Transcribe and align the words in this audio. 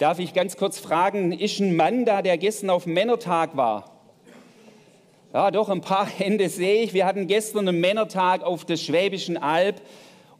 Darf 0.00 0.18
ich 0.18 0.32
ganz 0.32 0.56
kurz 0.56 0.78
fragen, 0.78 1.30
ist 1.30 1.60
ein 1.60 1.76
Mann 1.76 2.06
da, 2.06 2.22
der 2.22 2.38
gestern 2.38 2.70
auf 2.70 2.84
dem 2.84 2.94
Männertag 2.94 3.54
war? 3.54 3.90
Ja, 5.34 5.50
doch, 5.50 5.68
ein 5.68 5.82
paar 5.82 6.06
Hände 6.18 6.48
sehe 6.48 6.84
ich. 6.84 6.94
Wir 6.94 7.04
hatten 7.04 7.26
gestern 7.26 7.68
einen 7.68 7.82
Männertag 7.82 8.42
auf 8.42 8.64
der 8.64 8.78
Schwäbischen 8.78 9.36
Alb. 9.36 9.82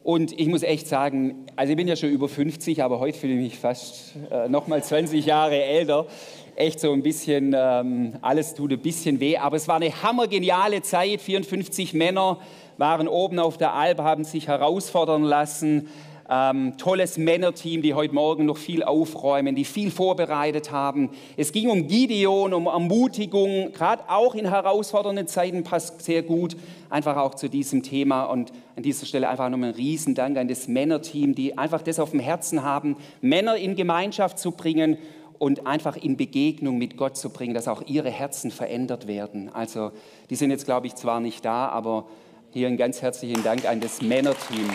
Und 0.01 0.31
ich 0.39 0.47
muss 0.47 0.63
echt 0.63 0.87
sagen, 0.87 1.45
also 1.55 1.69
ich 1.69 1.77
bin 1.77 1.87
ja 1.87 1.95
schon 1.95 2.09
über 2.09 2.27
50, 2.27 2.81
aber 2.81 2.99
heute 2.99 3.15
fühle 3.19 3.33
ich 3.33 3.39
mich 3.39 3.59
fast 3.59 4.15
äh, 4.31 4.49
noch 4.49 4.65
mal 4.65 4.83
20 4.83 5.27
Jahre 5.27 5.63
älter. 5.63 6.07
Echt 6.55 6.79
so 6.79 6.91
ein 6.91 7.03
bisschen, 7.03 7.55
ähm, 7.55 8.15
alles 8.23 8.55
tut 8.55 8.71
ein 8.71 8.79
bisschen 8.79 9.19
weh. 9.19 9.37
Aber 9.37 9.57
es 9.57 9.67
war 9.67 9.75
eine 9.75 9.91
hammergeniale 10.01 10.81
Zeit. 10.81 11.21
54 11.21 11.93
Männer 11.93 12.39
waren 12.79 13.07
oben 13.07 13.37
auf 13.37 13.59
der 13.59 13.75
Alb, 13.75 13.99
haben 13.99 14.23
sich 14.23 14.47
herausfordern 14.47 15.21
lassen 15.21 15.87
ähm, 16.31 16.77
tolles 16.77 17.17
Männerteam, 17.17 17.81
die 17.81 17.93
heute 17.93 18.15
Morgen 18.15 18.45
noch 18.45 18.57
viel 18.57 18.83
aufräumen, 18.83 19.53
die 19.53 19.65
viel 19.65 19.91
vorbereitet 19.91 20.71
haben. 20.71 21.09
Es 21.35 21.51
ging 21.51 21.69
um 21.69 21.87
Gideon, 21.87 22.53
um 22.53 22.67
Ermutigung, 22.67 23.73
gerade 23.73 24.03
auch 24.07 24.33
in 24.33 24.49
herausfordernden 24.49 25.27
Zeiten 25.27 25.63
passt 25.63 26.01
sehr 26.01 26.23
gut 26.23 26.55
einfach 26.91 27.17
auch 27.17 27.35
zu 27.35 27.49
diesem 27.49 27.83
Thema. 27.83 28.25
Und 28.25 28.51
an 28.75 28.83
dieser 28.83 29.05
Stelle 29.05 29.29
einfach 29.29 29.49
nochmal 29.49 29.69
einen 29.69 29.77
Riesendank 29.77 30.37
an 30.37 30.47
das 30.47 30.67
Männerteam, 30.67 31.33
die 31.33 31.57
einfach 31.57 31.81
das 31.81 31.99
auf 31.99 32.11
dem 32.11 32.19
Herzen 32.19 32.63
haben, 32.63 32.97
Männer 33.21 33.55
in 33.55 33.75
Gemeinschaft 33.75 34.37
zu 34.37 34.51
bringen 34.51 34.97
und 35.39 35.65
einfach 35.65 35.97
in 35.97 36.17
Begegnung 36.17 36.77
mit 36.77 36.97
Gott 36.97 37.17
zu 37.17 37.29
bringen, 37.31 37.53
dass 37.53 37.67
auch 37.67 37.81
ihre 37.87 38.11
Herzen 38.11 38.51
verändert 38.51 39.07
werden. 39.07 39.49
Also 39.49 39.91
die 40.29 40.35
sind 40.35 40.51
jetzt, 40.51 40.65
glaube 40.65 40.87
ich, 40.87 40.95
zwar 40.95 41.19
nicht 41.19 41.43
da, 41.43 41.69
aber 41.69 42.05
hier 42.51 42.67
einen 42.67 42.77
ganz 42.77 43.01
herzlichen 43.01 43.43
Dank 43.43 43.67
an 43.67 43.79
das 43.79 44.01
Männerteam. 44.01 44.69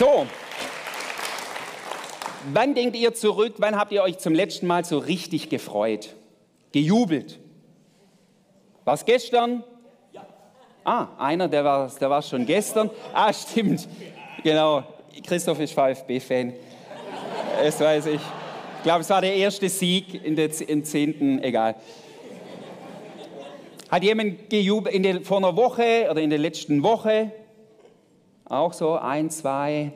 So, 0.00 0.26
wann 2.54 2.74
denkt 2.74 2.96
ihr 2.96 3.12
zurück, 3.12 3.56
wann 3.58 3.76
habt 3.76 3.92
ihr 3.92 4.02
euch 4.02 4.16
zum 4.16 4.34
letzten 4.34 4.66
Mal 4.66 4.82
so 4.82 4.96
richtig 4.96 5.50
gefreut? 5.50 6.16
Gejubelt? 6.72 7.38
War 8.86 8.94
es 8.94 9.04
gestern? 9.04 9.62
Ja. 10.14 10.26
Ah, 10.84 11.08
einer, 11.18 11.48
der 11.48 11.66
war, 11.66 11.92
der 12.00 12.08
war 12.08 12.22
schon 12.22 12.46
gestern. 12.46 12.88
Ah, 13.12 13.30
stimmt. 13.30 13.86
Genau. 14.42 14.84
Christoph 15.22 15.60
ist 15.60 15.74
VfB-Fan. 15.74 16.54
Das 17.62 17.78
weiß 17.78 18.06
ich. 18.06 18.14
Ich 18.14 18.82
glaube, 18.82 19.02
es 19.02 19.10
war 19.10 19.20
der 19.20 19.34
erste 19.34 19.68
Sieg 19.68 20.24
in 20.24 20.34
der 20.34 20.48
im 20.66 20.82
zehnten, 20.82 21.42
egal. 21.42 21.74
Hat 23.90 24.02
jemand 24.02 24.48
gejubelt 24.48 24.94
in 24.94 25.02
der, 25.02 25.20
vor 25.20 25.36
einer 25.36 25.54
Woche 25.56 26.08
oder 26.10 26.22
in 26.22 26.30
der 26.30 26.38
letzten 26.38 26.82
Woche? 26.82 27.32
Auch 28.50 28.72
so 28.72 28.96
ein, 28.96 29.30
zwei. 29.30 29.92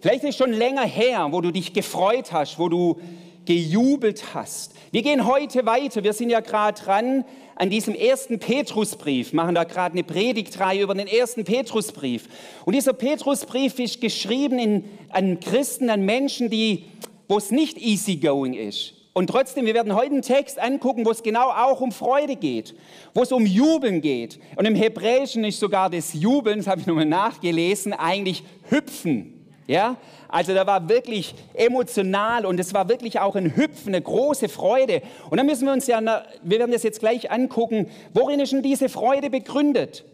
Vielleicht 0.00 0.24
ist 0.24 0.36
schon 0.36 0.50
länger 0.50 0.82
her, 0.84 1.28
wo 1.30 1.40
du 1.40 1.52
dich 1.52 1.72
gefreut 1.72 2.32
hast, 2.32 2.58
wo 2.58 2.68
du 2.68 2.98
gejubelt 3.44 4.34
hast. 4.34 4.72
Wir 4.90 5.02
gehen 5.02 5.24
heute 5.24 5.64
weiter. 5.64 6.02
Wir 6.02 6.12
sind 6.12 6.30
ja 6.30 6.40
gerade 6.40 6.82
dran 6.82 7.24
an 7.54 7.70
diesem 7.70 7.94
ersten 7.94 8.40
Petrusbrief, 8.40 9.32
machen 9.32 9.54
da 9.54 9.62
gerade 9.62 9.92
eine 9.92 10.02
Predigtreihe 10.02 10.82
über 10.82 10.92
den 10.92 11.06
ersten 11.06 11.44
Petrusbrief. 11.44 12.28
Und 12.64 12.74
dieser 12.74 12.94
Petrusbrief 12.94 13.78
ist 13.78 14.00
geschrieben 14.00 14.58
in, 14.58 14.84
an 15.10 15.38
Christen, 15.38 15.90
an 15.90 16.04
Menschen, 16.04 16.50
die, 16.50 16.86
wo 17.28 17.38
es 17.38 17.52
nicht 17.52 17.78
easygoing 17.78 18.54
ist. 18.54 18.94
Und 19.16 19.28
trotzdem, 19.28 19.64
wir 19.64 19.74
werden 19.74 19.94
heute 19.94 20.10
einen 20.10 20.22
Text 20.22 20.58
angucken, 20.58 21.06
wo 21.06 21.12
es 21.12 21.22
genau 21.22 21.48
auch 21.48 21.80
um 21.80 21.92
Freude 21.92 22.34
geht, 22.34 22.74
wo 23.14 23.22
es 23.22 23.30
um 23.30 23.46
Jubeln 23.46 24.00
geht. 24.00 24.40
Und 24.56 24.64
im 24.64 24.74
Hebräischen 24.74 25.44
ist 25.44 25.60
sogar 25.60 25.88
das 25.88 26.14
Jubeln, 26.14 26.58
das 26.58 26.66
habe 26.66 26.80
ich 26.80 26.86
nochmal 26.88 27.06
nachgelesen, 27.06 27.92
eigentlich 27.92 28.42
Hüpfen. 28.70 29.46
Ja? 29.68 29.98
Also 30.26 30.52
da 30.52 30.66
war 30.66 30.88
wirklich 30.88 31.32
emotional 31.54 32.44
und 32.44 32.58
es 32.58 32.74
war 32.74 32.88
wirklich 32.88 33.20
auch 33.20 33.36
ein 33.36 33.54
Hüpfen, 33.54 33.94
eine 33.94 34.02
große 34.02 34.48
Freude. 34.48 35.00
Und 35.30 35.38
dann 35.38 35.46
müssen 35.46 35.66
wir 35.66 35.72
uns 35.72 35.86
ja, 35.86 36.00
wir 36.42 36.58
werden 36.58 36.72
das 36.72 36.82
jetzt 36.82 36.98
gleich 36.98 37.30
angucken, 37.30 37.88
worin 38.14 38.40
ist 38.40 38.52
denn 38.52 38.62
diese 38.62 38.88
Freude 38.88 39.30
begründet? 39.30 40.04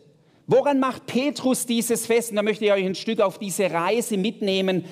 Woran 0.47 0.78
macht 0.78 1.06
Petrus 1.06 1.65
dieses 1.65 2.05
fest? 2.05 2.31
Und 2.31 2.37
da 2.37 2.43
möchte 2.43 2.66
ich 2.66 2.72
euch 2.72 2.84
ein 2.84 2.94
Stück 2.94 3.21
auf 3.21 3.39
diese 3.39 3.71
Reise 3.71 4.19
mitnehmen 4.19 4.84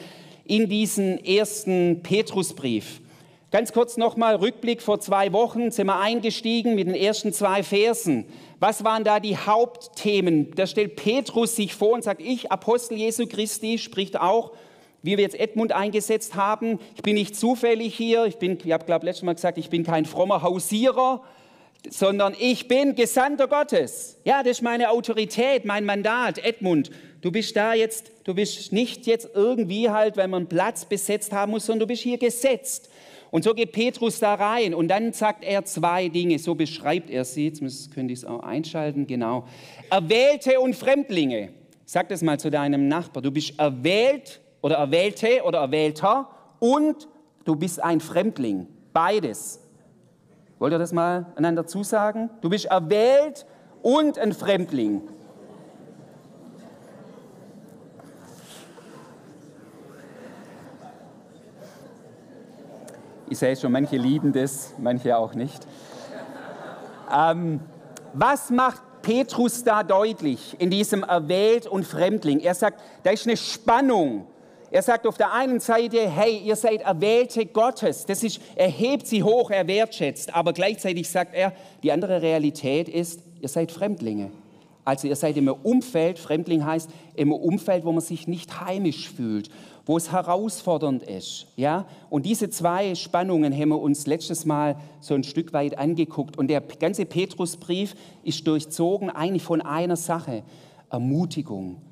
in 0.47 0.67
diesen 0.67 1.23
ersten 1.23 2.01
Petrusbrief. 2.03 3.03
Ganz 3.51 3.73
kurz 3.73 3.97
nochmal 3.97 4.37
Rückblick 4.37 4.83
vor 4.83 5.01
zwei 5.01 5.33
Wochen 5.33 5.71
sind 5.71 5.87
wir 5.87 5.99
eingestiegen 5.99 6.75
mit 6.75 6.87
den 6.87 6.95
ersten 6.95 7.33
zwei 7.33 7.63
Versen. 7.63 8.27
Was 8.61 8.85
waren 8.85 9.05
da 9.05 9.21
die 9.21 9.39
Hauptthemen? 9.39 10.51
Da 10.55 10.67
stellt 10.67 10.97
Petrus 10.97 11.57
sich 11.57 11.75
vor 11.75 11.93
und 11.93 12.05
sagt, 12.05 12.21
ich, 12.21 12.53
Apostel 12.53 12.99
Jesu 12.99 13.27
Christi, 13.27 13.79
spricht 13.79 14.21
auch, 14.21 14.53
wie 15.01 15.17
wir 15.17 15.25
jetzt 15.25 15.41
Edmund 15.41 15.73
eingesetzt 15.73 16.35
haben. 16.35 16.79
Ich 16.95 17.01
bin 17.01 17.15
nicht 17.15 17.37
zufällig 17.37 17.95
hier. 17.95 18.27
Ich 18.27 18.37
bin, 18.37 18.59
ich 18.63 18.71
habe 18.71 18.85
glaube 18.85 19.07
letztes 19.07 19.23
Mal 19.23 19.35
gesagt, 19.35 19.57
ich 19.57 19.71
bin 19.71 19.83
kein 19.83 20.05
frommer 20.05 20.43
Hausierer, 20.43 21.23
sondern 21.89 22.37
ich 22.39 22.69
bin 22.69 22.97
Gesandter 22.97 23.49
Gottes. 23.49 24.19
Ja, 24.25 24.43
das 24.43 24.59
ist 24.59 24.63
meine 24.63 24.91
Autorität, 24.91 25.65
mein 25.65 25.87
Mandat. 25.87 26.37
Edmund, 26.45 26.91
du 27.23 27.33
bist 27.33 27.57
da 27.57 27.73
jetzt, 27.73 28.13
du 28.25 28.35
bist 28.35 28.75
nicht 28.75 29.07
jetzt 29.07 29.31
irgendwie 29.33 29.89
halt, 29.89 30.19
weil 30.19 30.29
man 30.29 30.49
Platz 30.49 30.85
besetzt 30.85 31.33
haben 31.33 31.53
muss, 31.53 31.65
sondern 31.65 31.81
du 31.81 31.87
bist 31.87 32.03
hier 32.03 32.19
gesetzt. 32.19 32.91
Und 33.31 33.45
so 33.45 33.55
geht 33.55 33.73
Petrus 33.73 34.21
da 34.21 34.35
rein 34.35 34.75
und 34.75 34.89
dann 34.89 35.13
sagt 35.13 35.45
er 35.45 35.65
zwei 35.65 36.09
Dinge, 36.09 36.39
so 36.39 36.55
beschreibt 36.55 37.11
er 37.11 37.25
sie. 37.25 37.49
Jetzt 37.49 37.93
könnte 37.93 38.13
ich 38.13 38.21
es 38.21 38.25
auch 38.25 38.41
einschalten, 38.41 39.07
genau. 39.07 39.45
Erwählte 39.91 40.61
und 40.61 40.75
Fremdlinge. 40.75 41.51
Sag 41.85 42.09
das 42.09 42.23
mal 42.23 42.39
zu 42.39 42.51
deinem 42.51 42.89
Nachbar. 42.89 43.23
Du 43.23 43.31
bist 43.31 43.59
erwählt 43.59 44.41
oder 44.61 44.77
Erwählte 44.77 45.43
oder 45.45 45.61
Erwählter 45.61 46.29
und 46.59 47.09
du 47.45 47.57
bist 47.57 47.83
ein 47.83 48.01
Fremdling. 48.01 48.67
Beides. 48.93 49.61
Wollt 50.59 50.73
ihr 50.73 50.79
das 50.79 50.93
mal 50.93 51.33
einander 51.37 51.67
zusagen? 51.67 52.31
Du 52.41 52.51
bist 52.51 52.65
erwählt 52.65 53.47
und 53.83 54.19
ein 54.19 54.33
Fremdling. 54.33 55.03
Ich 63.31 63.39
sehe 63.39 63.57
schon, 63.57 63.73
manche 63.73 63.97
lieben 63.97 64.33
das, 64.33 64.75
manche 64.79 65.17
auch 65.17 65.35
nicht. 65.35 65.67
Ähm, 67.15 67.61
was 68.15 68.49
macht 68.51 68.83
Petrus 69.03 69.65
da 69.65 69.83
deutlich 69.83 70.57
in 70.59 70.71
diesem 70.71 71.03
Erwählt 71.03 71.67
und 71.67 71.85
Fremdling? 71.85 72.41
Er 72.41 72.55
sagt, 72.55 72.83
da 73.03 73.11
ist 73.11 73.27
eine 73.27 73.37
Spannung. 73.37 74.27
Er 74.71 74.83
sagt 74.83 75.07
auf 75.07 75.17
der 75.17 75.33
einen 75.33 75.61
Seite, 75.61 76.09
hey, 76.09 76.39
ihr 76.39 76.57
seid 76.57 76.83
Erwählte 76.83 77.47
Gottes. 77.47 78.07
Das 78.07 78.23
ist, 78.23 78.41
er 78.57 78.69
hebt 78.69 79.07
sie 79.07 79.23
hoch, 79.23 79.51
er 79.51 79.67
wertschätzt. 79.67 80.35
Aber 80.35 80.53
gleichzeitig 80.53 81.09
sagt 81.09 81.35
er, 81.35 81.53
die 81.83 81.93
andere 81.93 82.23
Realität 82.23 82.89
ist, 82.89 83.21
ihr 83.41 83.49
seid 83.49 83.73
Fremdlinge. 83.73 84.31
Also 84.89 85.07
ihr 85.07 85.17
seid 85.17 85.37
im 85.37 85.49
Umfeld, 85.49 86.19
Fremdling 86.19 86.65
heißt 86.65 86.89
im 87.15 87.31
Umfeld, 87.31 87.85
wo 87.85 87.93
man 87.93 88.01
sich 88.01 88.27
nicht 88.27 88.59
heimisch 88.63 89.11
fühlt, 89.11 89.51
wo 89.85 89.99
es 89.99 90.13
herausfordernd 90.13 91.03
ist. 91.03 91.47
Ja? 91.57 91.85
Und 92.09 92.25
diese 92.25 92.49
zwei 92.49 92.95
Spannungen 92.95 93.53
haben 93.53 93.69
wir 93.69 93.83
uns 93.83 94.07
letztes 94.07 94.47
Mal 94.47 94.77
so 95.01 95.13
ein 95.13 95.25
Stück 95.25 95.53
weit 95.53 95.77
angeguckt. 95.77 96.39
Und 96.39 96.49
der 96.49 96.63
ganze 96.63 97.05
Petrusbrief 97.05 97.97
ist 98.23 98.47
durchzogen 98.47 99.11
eigentlich 99.11 99.43
von 99.43 99.61
einer 99.61 99.97
Sache, 99.97 100.43
Ermutigung. 100.89 101.83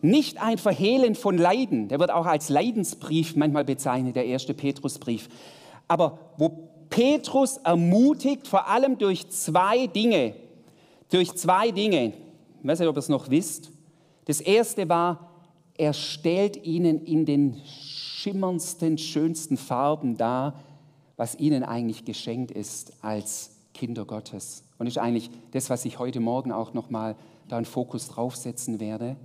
Nicht 0.00 0.40
ein 0.40 0.58
Verhehlen 0.58 1.16
von 1.16 1.36
Leiden, 1.36 1.88
der 1.88 1.98
wird 1.98 2.12
auch 2.12 2.26
als 2.26 2.48
Leidensbrief 2.48 3.34
manchmal 3.34 3.64
bezeichnet, 3.64 4.14
der 4.14 4.26
erste 4.26 4.54
Petrusbrief. 4.54 5.28
Aber 5.88 6.20
wo 6.36 6.68
Petrus 6.90 7.56
ermutigt, 7.56 8.46
vor 8.46 8.68
allem 8.68 8.98
durch 8.98 9.28
zwei 9.30 9.88
Dinge, 9.88 10.34
durch 11.10 11.34
zwei 11.34 11.70
Dinge, 11.70 12.08
ich 12.08 12.68
weiß 12.68 12.78
nicht, 12.78 12.88
ob 12.88 12.96
ihr 12.96 13.00
es 13.00 13.08
noch 13.08 13.30
wisst. 13.30 13.70
Das 14.24 14.40
erste 14.40 14.88
war, 14.88 15.30
er 15.76 15.92
stellt 15.92 16.64
ihnen 16.64 17.04
in 17.04 17.26
den 17.26 17.60
schimmerndsten, 17.64 18.96
schönsten 18.96 19.56
Farben 19.56 20.16
dar, 20.16 20.60
was 21.16 21.38
ihnen 21.38 21.62
eigentlich 21.62 22.04
geschenkt 22.04 22.50
ist 22.50 22.92
als 23.02 23.50
Kinder 23.74 24.04
Gottes. 24.04 24.64
Und 24.78 24.86
ist 24.86 24.98
eigentlich 24.98 25.30
das, 25.52 25.70
was 25.70 25.84
ich 25.84 25.98
heute 25.98 26.20
Morgen 26.20 26.52
auch 26.52 26.74
nochmal 26.74 27.16
da 27.48 27.56
einen 27.56 27.66
Fokus 27.66 28.08
draufsetzen 28.08 28.80
werde. 28.80 29.16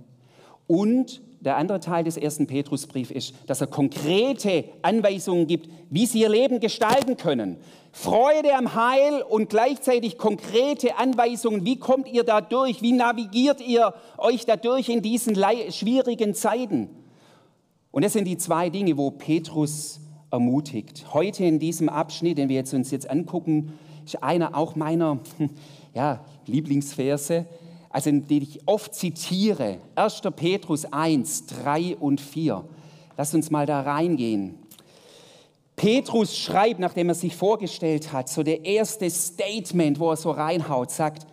Und 0.66 1.20
der 1.40 1.56
andere 1.56 1.80
Teil 1.80 2.04
des 2.04 2.16
ersten 2.16 2.46
Petrusbriefs 2.46 3.10
ist, 3.10 3.34
dass 3.46 3.60
er 3.60 3.66
konkrete 3.66 4.64
Anweisungen 4.82 5.46
gibt, 5.46 5.70
wie 5.88 6.06
sie 6.06 6.20
ihr 6.20 6.28
Leben 6.28 6.60
gestalten 6.60 7.16
können. 7.16 7.56
Freude 7.92 8.54
am 8.54 8.74
Heil 8.74 9.22
und 9.22 9.48
gleichzeitig 9.48 10.18
konkrete 10.18 10.98
Anweisungen, 10.98 11.64
wie 11.64 11.78
kommt 11.78 12.08
ihr 12.08 12.24
da 12.24 12.40
durch, 12.40 12.82
wie 12.82 12.92
navigiert 12.92 13.60
ihr 13.60 13.94
euch 14.18 14.44
da 14.44 14.56
durch 14.56 14.88
in 14.88 15.02
diesen 15.02 15.34
schwierigen 15.70 16.34
Zeiten. 16.34 16.90
Und 17.90 18.04
das 18.04 18.12
sind 18.12 18.26
die 18.26 18.36
zwei 18.36 18.70
Dinge, 18.70 18.96
wo 18.96 19.10
Petrus 19.10 20.00
ermutigt. 20.30 21.06
Heute 21.12 21.44
in 21.44 21.58
diesem 21.58 21.88
Abschnitt, 21.88 22.38
den 22.38 22.48
wir 22.48 22.56
jetzt 22.56 22.72
uns 22.74 22.90
jetzt 22.90 23.10
angucken, 23.10 23.72
ist 24.04 24.22
einer 24.22 24.56
auch 24.56 24.76
meiner 24.76 25.18
ja, 25.94 26.24
Lieblingsverse 26.46 27.46
also 27.90 28.10
die 28.12 28.42
ich 28.42 28.60
oft 28.66 28.94
zitiere, 28.94 29.78
1. 29.96 30.22
Petrus 30.36 30.90
1, 30.90 31.46
3 31.46 31.96
und 31.96 32.20
4. 32.20 32.64
Lass 33.16 33.34
uns 33.34 33.50
mal 33.50 33.66
da 33.66 33.80
reingehen. 33.80 34.58
Petrus 35.74 36.36
schreibt, 36.36 36.78
nachdem 36.78 37.08
er 37.08 37.14
sich 37.14 37.34
vorgestellt 37.34 38.12
hat, 38.12 38.28
so 38.28 38.42
der 38.42 38.64
erste 38.64 39.10
Statement, 39.10 39.98
wo 39.98 40.10
er 40.10 40.16
so 40.16 40.30
reinhaut, 40.30 40.90
sagt, 40.90 41.26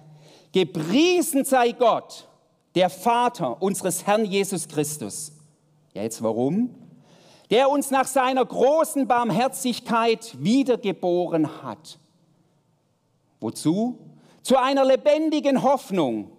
gepriesen 0.51 1.45
sei 1.45 1.73
Gott, 1.73 2.27
der 2.73 2.89
Vater 2.89 3.61
unseres 3.61 4.07
Herrn 4.07 4.25
Jesus 4.25 4.67
Christus. 4.67 5.33
Ja, 5.93 6.03
jetzt 6.03 6.23
warum? 6.23 6.73
Der 7.49 7.69
uns 7.69 7.91
nach 7.91 8.07
seiner 8.07 8.45
großen 8.45 9.07
Barmherzigkeit 9.07 10.35
wiedergeboren 10.39 11.61
hat. 11.61 11.99
Wozu? 13.39 13.97
Zu 14.41 14.57
einer 14.57 14.85
lebendigen 14.85 15.61
Hoffnung. 15.61 16.31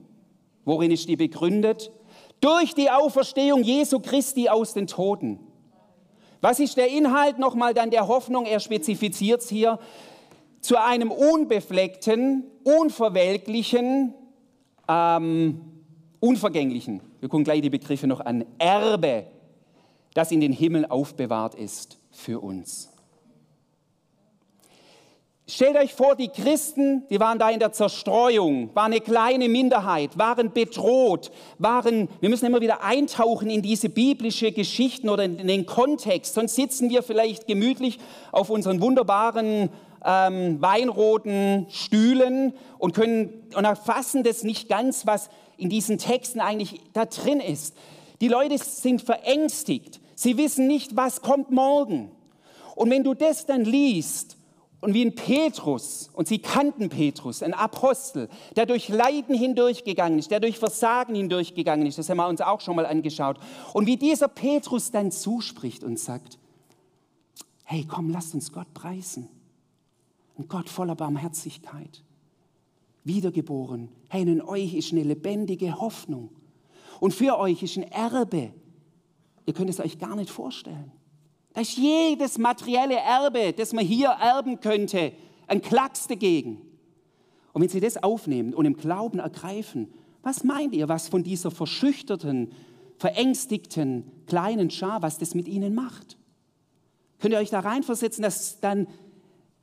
Worin 0.68 0.92
ist 0.92 1.08
die 1.08 1.16
begründet? 1.16 1.90
Durch 2.40 2.74
die 2.74 2.90
Auferstehung 2.90 3.64
Jesu 3.64 3.98
Christi 3.98 4.48
aus 4.48 4.74
den 4.74 4.86
Toden 4.86 5.40
was 6.40 6.60
ist 6.60 6.76
der 6.76 6.88
Inhalt 6.88 7.38
nochmal 7.38 7.74
dann 7.74 7.90
der 7.90 8.06
Hoffnung? 8.06 8.46
Er 8.46 8.60
spezifiziert 8.60 9.40
es 9.40 9.48
hier. 9.48 9.78
Zu 10.60 10.82
einem 10.82 11.10
unbefleckten, 11.10 12.44
unverwelklichen, 12.64 14.14
ähm, 14.88 15.60
unvergänglichen, 16.20 17.00
wir 17.20 17.28
gucken 17.28 17.44
gleich 17.44 17.60
die 17.60 17.70
Begriffe 17.70 18.06
noch 18.06 18.20
an, 18.20 18.44
Erbe, 18.58 19.26
das 20.14 20.32
in 20.32 20.40
den 20.40 20.52
Himmel 20.52 20.86
aufbewahrt 20.86 21.54
ist 21.54 21.98
für 22.10 22.40
uns. 22.40 22.90
Stellt 25.50 25.78
euch 25.78 25.94
vor, 25.94 26.14
die 26.14 26.28
Christen, 26.28 27.04
die 27.08 27.20
waren 27.20 27.38
da 27.38 27.48
in 27.48 27.58
der 27.58 27.72
Zerstreuung, 27.72 28.68
waren 28.74 28.92
eine 28.92 29.00
kleine 29.00 29.48
Minderheit, 29.48 30.18
waren 30.18 30.52
bedroht, 30.52 31.30
waren, 31.56 32.10
wir 32.20 32.28
müssen 32.28 32.44
immer 32.44 32.60
wieder 32.60 32.84
eintauchen 32.84 33.48
in 33.48 33.62
diese 33.62 33.88
biblische 33.88 34.52
Geschichten 34.52 35.08
oder 35.08 35.24
in 35.24 35.48
den 35.48 35.64
Kontext, 35.64 36.34
sonst 36.34 36.54
sitzen 36.54 36.90
wir 36.90 37.02
vielleicht 37.02 37.46
gemütlich 37.46 37.98
auf 38.30 38.50
unseren 38.50 38.82
wunderbaren 38.82 39.70
ähm, 40.04 40.60
weinroten 40.60 41.64
Stühlen 41.70 42.52
und 42.76 42.92
können 42.92 43.32
und 43.56 43.64
erfassen 43.64 44.24
das 44.24 44.42
nicht 44.42 44.68
ganz, 44.68 45.06
was 45.06 45.30
in 45.56 45.70
diesen 45.70 45.96
Texten 45.96 46.40
eigentlich 46.40 46.82
da 46.92 47.06
drin 47.06 47.40
ist. 47.40 47.74
Die 48.20 48.28
Leute 48.28 48.58
sind 48.58 49.00
verängstigt, 49.00 49.98
sie 50.14 50.36
wissen 50.36 50.66
nicht, 50.66 50.94
was 50.94 51.22
kommt 51.22 51.50
morgen. 51.50 52.10
Und 52.74 52.90
wenn 52.90 53.02
du 53.02 53.14
das 53.14 53.46
dann 53.46 53.64
liest, 53.64 54.37
und 54.80 54.94
wie 54.94 55.04
ein 55.04 55.14
Petrus, 55.14 56.08
und 56.12 56.28
sie 56.28 56.38
kannten 56.38 56.88
Petrus, 56.88 57.42
ein 57.42 57.54
Apostel, 57.54 58.28
der 58.54 58.64
durch 58.64 58.88
Leiden 58.88 59.34
hindurchgegangen 59.34 60.18
ist, 60.18 60.30
der 60.30 60.38
durch 60.38 60.58
Versagen 60.58 61.16
hindurchgegangen 61.16 61.86
ist, 61.86 61.98
das 61.98 62.08
haben 62.08 62.18
wir 62.18 62.28
uns 62.28 62.40
auch 62.40 62.60
schon 62.60 62.76
mal 62.76 62.86
angeschaut. 62.86 63.38
Und 63.72 63.86
wie 63.86 63.96
dieser 63.96 64.28
Petrus 64.28 64.92
dann 64.92 65.10
zuspricht 65.10 65.82
und 65.82 65.98
sagt, 65.98 66.38
hey, 67.64 67.84
komm, 67.88 68.10
lasst 68.10 68.34
uns 68.34 68.52
Gott 68.52 68.72
preisen. 68.72 69.28
Ein 70.38 70.46
Gott 70.46 70.68
voller 70.68 70.94
Barmherzigkeit. 70.94 72.04
Wiedergeboren. 73.02 73.88
Hey, 74.08 74.22
in 74.22 74.40
euch 74.40 74.74
ist 74.74 74.92
eine 74.92 75.02
lebendige 75.02 75.80
Hoffnung. 75.80 76.30
Und 77.00 77.12
für 77.12 77.36
euch 77.38 77.62
ist 77.64 77.76
ein 77.76 77.82
Erbe. 77.82 78.52
Ihr 79.44 79.54
könnt 79.54 79.70
es 79.70 79.80
euch 79.80 79.98
gar 79.98 80.14
nicht 80.14 80.30
vorstellen. 80.30 80.92
Da 81.54 81.62
ist 81.62 81.76
jedes 81.76 82.38
materielle 82.38 82.96
Erbe, 82.96 83.52
das 83.52 83.72
man 83.72 83.84
hier 83.84 84.08
erben 84.08 84.60
könnte, 84.60 85.12
ein 85.46 85.62
Klacks 85.62 86.06
dagegen. 86.06 86.60
Und 87.52 87.62
wenn 87.62 87.68
Sie 87.68 87.80
das 87.80 88.02
aufnehmen 88.02 88.54
und 88.54 88.66
im 88.66 88.76
Glauben 88.76 89.18
ergreifen, 89.18 89.88
was 90.22 90.44
meint 90.44 90.74
ihr, 90.74 90.88
was 90.88 91.08
von 91.08 91.24
dieser 91.24 91.50
verschüchterten, 91.50 92.52
verängstigten 92.98 94.04
kleinen 94.26 94.70
Schar, 94.70 95.02
was 95.02 95.18
das 95.18 95.34
mit 95.34 95.48
Ihnen 95.48 95.74
macht? 95.74 96.18
Könnt 97.18 97.32
ihr 97.34 97.40
euch 97.40 97.50
da 97.50 97.60
reinversetzen, 97.60 98.22
dass 98.22 98.60
dann 98.60 98.86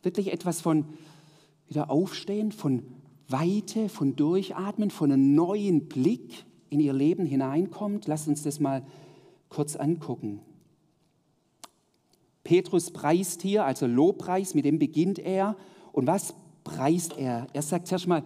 wirklich 0.04 0.34
etwas 0.34 0.62
von 0.62 0.86
wieder 1.68 1.90
aufstehen, 1.90 2.52
von 2.52 2.84
Weite, 3.28 3.90
von 3.90 4.16
Durchatmen, 4.16 4.92
von 4.92 5.12
einem 5.12 5.36
neuen 5.36 5.88
Blick 5.88 6.46
in 6.70 6.80
Ihr 6.80 6.94
Leben 6.94 7.26
hineinkommt? 7.26 8.08
Lasst 8.08 8.28
uns 8.28 8.44
das 8.44 8.60
mal 8.60 8.86
kurz 9.50 9.76
angucken. 9.76 10.42
Petrus 12.46 12.92
preist 12.92 13.42
hier, 13.42 13.66
also 13.66 13.88
Lobpreis, 13.88 14.54
mit 14.54 14.64
dem 14.64 14.80
beginnt 14.80 15.20
er. 15.20 15.58
Und 15.92 16.08
was 16.08 16.34
preist 16.64 17.18
er? 17.18 17.48
Er 17.52 17.62
sagt 17.62 17.88
zuerst 17.88 18.08
mal, 18.08 18.24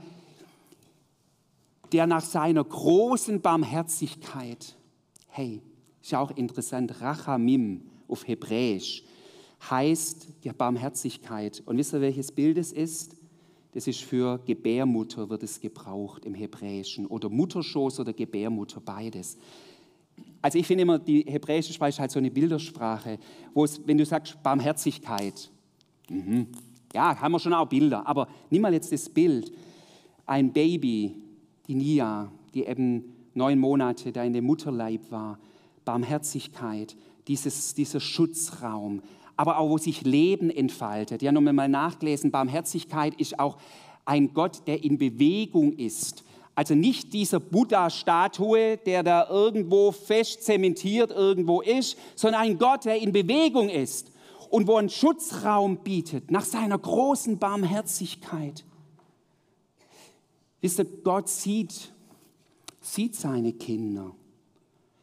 der 1.91 2.05
nach 2.05 2.21
seiner 2.23 2.63
großen 2.63 3.41
Barmherzigkeit, 3.41 4.75
hey, 5.29 5.61
ist 6.01 6.11
ja 6.11 6.19
auch 6.19 6.31
interessant, 6.31 7.01
Rachamim 7.01 7.81
auf 8.07 8.27
Hebräisch 8.27 9.03
heißt 9.69 10.27
der 10.43 10.53
Barmherzigkeit. 10.53 11.63
Und 11.65 11.77
wisst 11.77 11.93
ihr, 11.93 12.01
welches 12.01 12.31
Bild 12.31 12.57
es 12.57 12.71
ist? 12.71 13.15
Das 13.71 13.87
ist 13.87 14.01
für 14.01 14.39
Gebärmutter, 14.45 15.29
wird 15.29 15.43
es 15.43 15.59
gebraucht 15.59 16.25
im 16.25 16.33
Hebräischen. 16.33 17.05
Oder 17.05 17.29
Mutterschoß 17.29 17.99
oder 18.01 18.13
Gebärmutter, 18.13 18.81
beides 18.81 19.37
also 20.41 20.57
ich 20.57 20.65
finde 20.65 20.83
immer, 20.83 20.99
die 20.99 21.25
hebräische 21.27 21.73
Sprache 21.73 21.89
ist 21.89 21.99
halt 21.99 22.11
so 22.11 22.19
eine 22.19 22.31
Bildersprache, 22.31 23.19
wo 23.53 23.63
es, 23.65 23.85
wenn 23.85 23.97
du 23.97 24.05
sagst 24.05 24.41
Barmherzigkeit, 24.41 25.51
mhm. 26.09 26.47
ja, 26.93 27.19
haben 27.19 27.31
wir 27.31 27.39
schon 27.39 27.53
auch 27.53 27.67
Bilder, 27.67 28.07
aber 28.07 28.27
nimm 28.49 28.61
mal 28.61 28.73
jetzt 28.73 28.91
das 28.91 29.09
Bild, 29.09 29.51
ein 30.25 30.53
Baby, 30.53 31.15
die 31.67 31.75
Nia, 31.75 32.31
die 32.53 32.65
eben 32.65 33.03
neun 33.33 33.59
Monate 33.59 34.11
da 34.11 34.23
in 34.23 34.33
dem 34.33 34.45
Mutterleib 34.45 35.11
war, 35.11 35.39
Barmherzigkeit, 35.85 36.95
dieses, 37.27 37.73
dieser 37.73 37.99
Schutzraum, 37.99 39.01
aber 39.35 39.57
auch 39.57 39.69
wo 39.69 39.77
sich 39.77 40.03
Leben 40.03 40.49
entfaltet. 40.49 41.21
Ja, 41.21 41.31
nochmal 41.31 41.69
nachgelesen, 41.69 42.31
Barmherzigkeit 42.31 43.19
ist 43.19 43.39
auch 43.39 43.57
ein 44.05 44.33
Gott, 44.33 44.67
der 44.67 44.83
in 44.83 44.97
Bewegung 44.97 45.73
ist 45.73 46.23
also 46.59 46.75
nicht 46.75 47.13
dieser 47.13 47.39
Buddha-Statue, 47.39 48.75
der 48.85 49.01
da 49.01 49.29
irgendwo 49.29 49.93
fest 49.93 50.43
zementiert 50.43 51.09
irgendwo 51.09 51.61
ist, 51.61 51.97
sondern 52.15 52.41
ein 52.41 52.57
Gott, 52.57 52.83
der 52.83 52.97
in 52.97 53.13
Bewegung 53.13 53.69
ist 53.69 54.11
und 54.49 54.67
wo 54.67 54.75
einen 54.75 54.89
Schutzraum 54.89 55.77
bietet 55.77 56.31
nach 56.31 56.43
seiner 56.43 56.77
großen 56.77 57.37
Barmherzigkeit. 57.37 58.65
Wisst 60.59 60.79
ihr, 60.79 60.85
Gott 61.01 61.29
sieht, 61.29 61.93
sieht 62.81 63.15
seine 63.15 63.53
Kinder, 63.53 64.11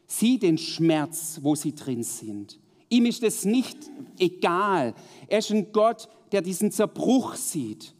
sieht 0.06 0.42
den 0.42 0.58
Schmerz, 0.58 1.40
wo 1.40 1.54
sie 1.54 1.74
drin 1.74 2.02
sind. 2.02 2.60
Ihm 2.90 3.06
ist 3.06 3.22
es 3.22 3.46
nicht 3.46 3.78
egal. 4.18 4.92
Er 5.26 5.38
ist 5.38 5.50
ein 5.50 5.72
Gott, 5.72 6.10
der 6.32 6.42
diesen 6.42 6.70
Zerbruch 6.70 7.34
sieht. 7.34 7.94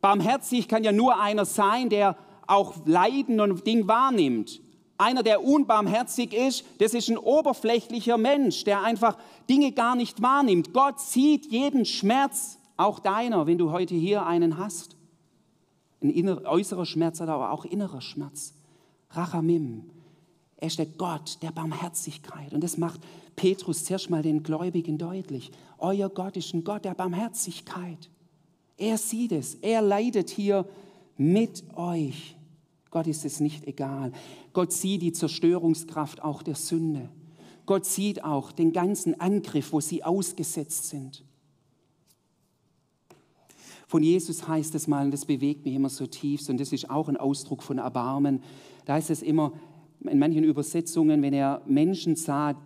Barmherzig 0.00 0.66
kann 0.66 0.82
ja 0.82 0.90
nur 0.90 1.20
einer 1.20 1.44
sein, 1.44 1.88
der 1.88 2.16
auch 2.46 2.74
Leiden 2.86 3.40
und 3.40 3.66
Ding 3.66 3.88
wahrnimmt. 3.88 4.60
Einer, 4.98 5.22
der 5.22 5.44
unbarmherzig 5.44 6.32
ist, 6.32 6.64
das 6.78 6.94
ist 6.94 7.08
ein 7.08 7.18
oberflächlicher 7.18 8.16
Mensch, 8.16 8.64
der 8.64 8.82
einfach 8.82 9.18
Dinge 9.48 9.72
gar 9.72 9.94
nicht 9.94 10.22
wahrnimmt. 10.22 10.72
Gott 10.72 11.00
sieht 11.00 11.46
jeden 11.46 11.84
Schmerz, 11.84 12.58
auch 12.78 12.98
deiner, 12.98 13.46
wenn 13.46 13.58
du 13.58 13.70
heute 13.72 13.94
hier 13.94 14.26
einen 14.26 14.56
hast. 14.56 14.96
Ein 16.02 16.10
inner, 16.10 16.42
äußerer 16.44 16.86
Schmerz, 16.86 17.20
aber 17.20 17.52
auch 17.52 17.64
innerer 17.64 18.00
Schmerz. 18.00 18.54
Rachamim. 19.10 19.90
Er 20.58 20.68
ist 20.68 20.78
der 20.78 20.86
Gott 20.86 21.38
der 21.42 21.50
Barmherzigkeit. 21.50 22.52
Und 22.52 22.64
das 22.64 22.78
macht 22.78 23.00
Petrus 23.34 23.84
zuerst 23.84 24.08
mal 24.08 24.22
den 24.22 24.42
Gläubigen 24.42 24.96
deutlich. 24.96 25.50
Euer 25.78 26.08
Gott 26.08 26.36
ist 26.36 26.54
ein 26.54 26.64
Gott 26.64 26.84
der 26.84 26.94
Barmherzigkeit. 26.94 28.10
Er 28.78 28.96
sieht 28.96 29.32
es. 29.32 29.54
Er 29.56 29.82
leidet 29.82 30.30
hier 30.30 30.66
mit 31.16 31.64
euch. 31.76 32.35
Gott 32.96 33.08
ist 33.08 33.26
es 33.26 33.40
nicht 33.40 33.66
egal. 33.66 34.10
Gott 34.54 34.72
sieht 34.72 35.02
die 35.02 35.12
Zerstörungskraft 35.12 36.22
auch 36.22 36.42
der 36.42 36.54
Sünde. 36.54 37.10
Gott 37.66 37.84
sieht 37.84 38.24
auch 38.24 38.52
den 38.52 38.72
ganzen 38.72 39.20
Angriff, 39.20 39.74
wo 39.74 39.80
sie 39.80 40.02
ausgesetzt 40.02 40.88
sind. 40.88 41.22
Von 43.86 44.02
Jesus 44.02 44.48
heißt 44.48 44.74
es 44.76 44.86
mal, 44.86 45.04
und 45.04 45.10
das 45.10 45.26
bewegt 45.26 45.66
mich 45.66 45.74
immer 45.74 45.90
so 45.90 46.06
tief, 46.06 46.48
und 46.48 46.58
das 46.58 46.72
ist 46.72 46.88
auch 46.88 47.10
ein 47.10 47.18
Ausdruck 47.18 47.62
von 47.62 47.76
Erbarmen. 47.76 48.42
Da 48.86 48.94
heißt 48.94 49.10
es 49.10 49.20
immer 49.20 49.52
in 50.00 50.18
manchen 50.18 50.44
Übersetzungen, 50.44 51.20
wenn 51.20 51.34
er 51.34 51.60
Menschen 51.66 52.16
sah, 52.16 52.56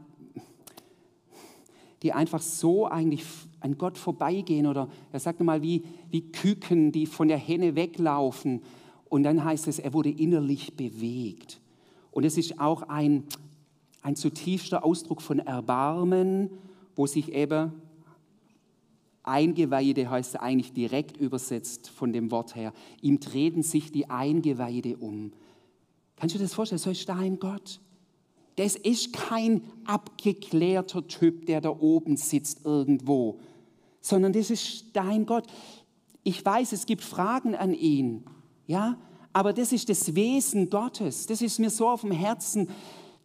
die 2.04 2.12
einfach 2.12 2.40
so 2.40 2.86
eigentlich 2.86 3.24
an 3.58 3.76
Gott 3.76 3.98
vorbeigehen 3.98 4.68
oder 4.68 4.88
er 5.10 5.18
sagt 5.18 5.40
mal 5.40 5.60
wie, 5.60 5.82
wie 6.08 6.30
Küken, 6.30 6.92
die 6.92 7.06
von 7.06 7.26
der 7.26 7.36
Henne 7.36 7.74
weglaufen 7.74 8.62
und 9.10 9.24
dann 9.24 9.44
heißt 9.44 9.68
es, 9.68 9.78
er 9.78 9.92
wurde 9.92 10.08
innerlich 10.08 10.76
bewegt. 10.76 11.60
Und 12.12 12.24
es 12.24 12.38
ist 12.38 12.58
auch 12.58 12.82
ein, 12.82 13.24
ein 14.00 14.16
zutiefster 14.16 14.82
Ausdruck 14.82 15.20
von 15.20 15.40
Erbarmen, 15.40 16.48
wo 16.96 17.06
sich 17.06 17.32
eben 17.32 17.72
Eingeweide 19.22 20.08
heißt 20.08 20.40
eigentlich 20.40 20.72
direkt 20.72 21.16
übersetzt 21.18 21.90
von 21.90 22.12
dem 22.12 22.30
Wort 22.30 22.56
her. 22.56 22.72
Ihm 23.02 23.20
treten 23.20 23.62
sich 23.62 23.92
die 23.92 24.08
Eingeweide 24.08 24.96
um. 24.96 25.32
Kannst 26.16 26.34
du 26.34 26.38
dir 26.38 26.44
das 26.44 26.54
vorstellen? 26.54 26.78
So 26.78 26.90
ist 26.90 27.08
da 27.08 27.16
ein 27.16 27.38
Gott, 27.38 27.80
das 28.56 28.76
ist 28.76 29.12
kein 29.12 29.62
abgeklärter 29.84 31.06
Typ, 31.06 31.46
der 31.46 31.60
da 31.60 31.70
oben 31.70 32.16
sitzt 32.16 32.64
irgendwo, 32.64 33.40
sondern 34.00 34.32
das 34.32 34.50
ist 34.50 34.86
dein 34.92 35.26
Gott. 35.26 35.46
Ich 36.22 36.44
weiß, 36.44 36.72
es 36.72 36.86
gibt 36.86 37.02
Fragen 37.02 37.54
an 37.54 37.72
ihn, 37.72 38.24
ja, 38.70 38.96
aber 39.32 39.52
das 39.52 39.72
ist 39.72 39.88
das 39.88 40.14
Wesen 40.14 40.70
Gottes. 40.70 41.26
Das 41.26 41.42
ist 41.42 41.58
mir 41.58 41.70
so 41.70 41.88
auf 41.88 42.02
dem 42.02 42.12
Herzen, 42.12 42.68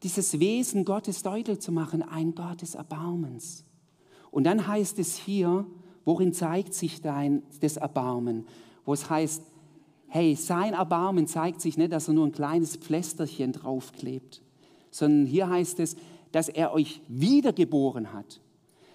dieses 0.02 0.40
Wesen 0.40 0.86
Gottes 0.86 1.22
deutlich 1.22 1.60
zu 1.60 1.72
machen, 1.72 2.02
ein 2.02 2.34
Gott 2.34 2.64
des 2.64 2.74
Erbarmens. 2.74 3.64
Und 4.32 4.46
dann 4.46 4.66
heißt 4.66 4.98
es 4.98 5.16
hier, 5.18 5.68
worin 6.04 6.34
zeigt 6.34 6.74
sich 6.74 7.00
dein, 7.00 7.44
das 7.62 7.78
Erbarmen? 7.78 8.48
Wo 8.86 8.94
es 8.94 9.08
heißt, 9.08 9.44
hey, 10.08 10.36
sein 10.36 10.74
Erbarmen 10.74 11.28
zeigt 11.28 11.62
sich 11.62 11.78
nicht, 11.78 11.92
dass 11.92 12.08
er 12.08 12.16
nur 12.16 12.26
ein 12.26 12.32
kleines 12.32 12.76
Pflästerchen 12.76 13.52
draufklebt, 13.52 14.42
sondern 14.90 15.28
hier 15.28 15.48
heißt 15.48 15.80
es, 15.80 15.96
dass 16.32 16.50
er 16.50 16.74
euch 16.74 17.02
wiedergeboren 17.08 18.14
hat, 18.14 18.42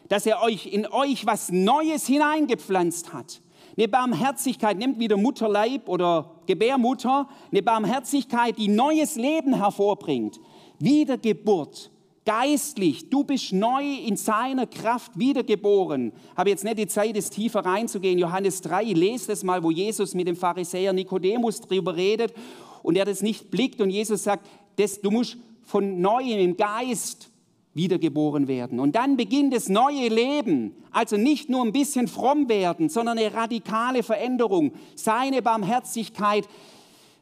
dass 0.08 0.26
er 0.26 0.42
euch 0.42 0.66
in 0.66 0.84
euch 0.88 1.26
was 1.26 1.52
Neues 1.52 2.08
hineingepflanzt 2.08 3.12
hat. 3.12 3.40
Eine 3.80 3.88
Barmherzigkeit, 3.88 4.76
nimmt 4.76 4.98
wieder 4.98 5.16
Mutterleib 5.16 5.88
oder 5.88 6.32
Gebärmutter, 6.44 7.26
eine 7.50 7.62
Barmherzigkeit, 7.62 8.58
die 8.58 8.68
neues 8.68 9.16
Leben 9.16 9.54
hervorbringt. 9.54 10.38
Wiedergeburt, 10.78 11.90
geistlich, 12.26 13.08
du 13.08 13.24
bist 13.24 13.54
neu 13.54 13.82
in 13.82 14.18
seiner 14.18 14.66
Kraft 14.66 15.18
wiedergeboren. 15.18 16.12
Habe 16.36 16.50
jetzt 16.50 16.62
nicht 16.62 16.76
die 16.76 16.88
Zeit, 16.88 17.16
es 17.16 17.30
tiefer 17.30 17.60
reinzugehen. 17.60 18.18
Johannes 18.18 18.60
3, 18.60 18.84
lest 18.92 19.30
es 19.30 19.42
mal, 19.44 19.62
wo 19.62 19.70
Jesus 19.70 20.12
mit 20.14 20.28
dem 20.28 20.36
Pharisäer 20.36 20.92
Nikodemus 20.92 21.62
drüber 21.62 21.96
redet 21.96 22.34
und 22.82 22.98
er 22.98 23.06
das 23.06 23.22
nicht 23.22 23.50
blickt 23.50 23.80
und 23.80 23.88
Jesus 23.88 24.24
sagt, 24.24 24.46
das, 24.76 25.00
du 25.00 25.10
musst 25.10 25.38
von 25.62 26.02
neuem 26.02 26.38
im 26.38 26.54
Geist 26.54 27.29
wiedergeboren 27.74 28.48
werden. 28.48 28.80
Und 28.80 28.96
dann 28.96 29.16
beginnt 29.16 29.54
das 29.54 29.68
neue 29.68 30.08
Leben. 30.08 30.74
Also 30.90 31.16
nicht 31.16 31.48
nur 31.48 31.64
ein 31.64 31.72
bisschen 31.72 32.08
fromm 32.08 32.48
werden, 32.48 32.88
sondern 32.88 33.18
eine 33.18 33.32
radikale 33.32 34.02
Veränderung. 34.02 34.72
Seine 34.96 35.40
Barmherzigkeit 35.40 36.48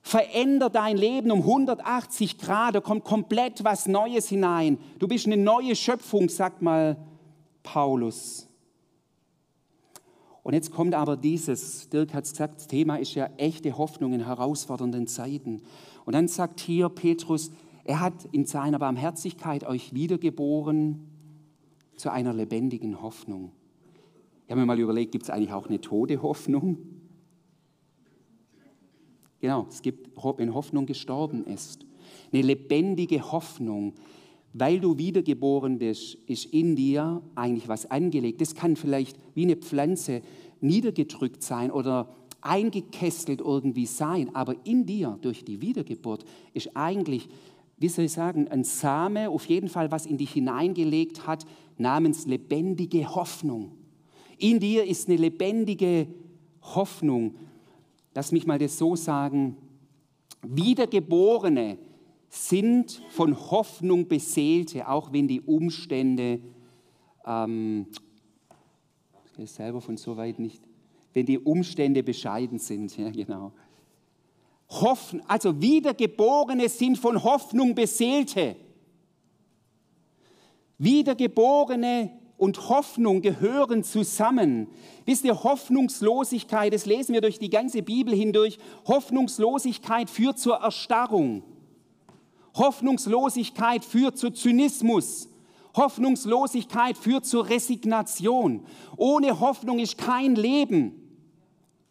verändert 0.02 0.75
dein 0.75 0.97
Leben 0.97 1.31
um 1.31 1.40
180 1.40 2.38
Grad. 2.38 2.75
Da 2.75 2.81
kommt 2.81 3.05
komplett 3.05 3.62
was 3.62 3.87
Neues 3.87 4.28
hinein. 4.28 4.78
Du 4.99 5.07
bist 5.07 5.26
eine 5.26 5.37
neue 5.37 5.76
Schöpfung, 5.76 6.28
sagt 6.28 6.62
mal 6.62 6.97
Paulus. 7.62 8.49
Und 10.43 10.55
jetzt 10.55 10.73
kommt 10.73 10.95
aber 10.95 11.19
dieses, 11.19 11.90
Dirk 11.90 12.14
hat 12.14 12.25
es 12.25 12.31
gesagt, 12.31 12.57
das 12.57 12.67
Thema 12.69 12.97
ist 12.97 13.14
ja 13.14 13.28
echte 13.37 13.76
Hoffnung 13.76 14.14
in 14.14 14.25
herausfordernden 14.25 15.07
Zeiten. 15.07 15.61
Und 16.07 16.14
dann 16.14 16.26
sagt 16.26 16.61
hier 16.61 16.88
Petrus, 16.88 17.50
er 17.88 18.00
hat 18.00 18.26
in 18.33 18.45
seiner 18.45 18.78
Barmherzigkeit 18.78 19.64
euch 19.64 19.95
wiedergeboren 19.95 21.09
zu 21.97 22.12
einer 22.12 22.35
lebendigen 22.35 23.00
Hoffnung. 23.00 23.50
Ich 24.45 24.50
habe 24.50 24.61
mir 24.61 24.66
mal 24.66 24.78
überlegt, 24.78 25.11
gibt 25.12 25.25
es 25.25 25.30
eigentlich 25.30 25.54
auch 25.54 25.68
eine 25.68 25.80
tote 25.80 26.21
Hoffnung? 26.21 26.76
Genau, 29.40 29.66
es 29.71 29.80
gibt, 29.80 30.11
wenn 30.37 30.52
Hoffnung 30.52 30.85
gestorben 30.85 31.47
ist. 31.47 31.87
Eine 32.30 32.42
lebendige 32.42 33.33
Hoffnung. 33.33 33.95
Weil 34.52 34.80
du 34.80 34.99
wiedergeboren 34.99 35.78
bist, 35.78 36.16
ist 36.26 36.45
in 36.52 36.76
dir 36.76 37.23
eigentlich 37.37 37.68
was 37.68 37.90
angelegt. 37.90 38.42
Das 38.42 38.54
kann 38.54 38.76
vielleicht 38.76 39.16
wie 39.35 39.45
eine 39.45 39.57
Pflanze 39.57 40.21
niedergedrückt 40.61 41.42
sein 41.42 41.71
oder 41.71 42.14
eingekesselt 42.42 43.40
irgendwie 43.40 43.87
sein, 43.87 44.35
aber 44.35 44.57
in 44.64 44.85
dir 44.85 45.18
durch 45.23 45.45
die 45.45 45.62
Wiedergeburt 45.62 46.26
ist 46.52 46.76
eigentlich 46.76 47.30
wie 47.78 47.88
soll 47.88 48.06
ich 48.06 48.12
sagen, 48.12 48.49
ein 48.49 48.64
Same, 48.64 49.30
auf 49.30 49.47
jeden 49.47 49.68
Fall 49.68 49.90
was 49.90 50.06
in 50.06 50.18
dich 50.18 50.32
hineingelegt 50.32 51.26
hat, 51.26 51.47
namens 51.76 52.26
lebendige 52.26 53.14
Hoffnung. 53.14 53.73
In 54.37 54.61
dir 54.61 54.85
ist 54.85 55.08
eine 55.08 55.16
lebendige 55.16 56.08
Hoffnung. 56.62 57.35
Lass 58.14 58.32
mich 58.32 58.47
mal 58.47 58.58
das 58.58 58.78
so 58.78 58.97
sagen. 58.97 59.56
Wiedergeborene 60.42 61.78
sind 62.28 63.02
von 63.11 63.37
Hoffnung 63.50 64.06
beseelte, 64.06 64.88
auch 64.88 65.12
wenn 65.12 65.28
die 65.28 65.40
Umstände, 65.40 66.40
ähm, 67.25 67.87
ich 69.37 69.50
selber 69.52 69.80
von 69.80 69.97
so 69.97 70.16
weit 70.16 70.40
nicht, 70.40 70.62
wenn 71.14 71.26
die 71.26 71.38
Umstände 71.38 72.02
bescheiden 72.02 72.58
sind, 72.58 72.97
ja 72.99 73.11
genau. 73.11 73.52
Hoffen, 74.70 75.22
also 75.26 75.60
Wiedergeborene 75.60 76.68
sind 76.68 76.98
von 76.98 77.22
Hoffnung 77.22 77.75
beseelte. 77.75 78.56
Wiedergeborene 80.76 82.10
und 82.37 82.68
Hoffnung 82.68 83.20
gehören 83.20 83.82
zusammen. 83.82 84.68
Wisst 85.06 85.25
ihr, 85.25 85.42
Hoffnungslosigkeit, 85.42 86.72
das 86.72 86.87
lesen 86.87 87.14
wir 87.14 87.20
durch 87.20 87.38
die 87.38 87.50
ganze 87.50 87.82
Bibel 87.82 88.14
hindurch, 88.14 88.58
Hoffnungslosigkeit 88.87 90.08
führt 90.08 90.38
zur 90.38 90.56
Erstarrung. 90.56 91.42
Hoffnungslosigkeit 92.54 93.84
führt 93.84 94.18
zu 94.18 94.30
Zynismus. 94.30 95.28
Hoffnungslosigkeit 95.75 96.96
führt 96.96 97.26
zur 97.26 97.48
Resignation. 97.48 98.64
Ohne 98.96 99.40
Hoffnung 99.40 99.78
ist 99.78 99.96
kein 99.98 100.34
Leben. 100.34 101.07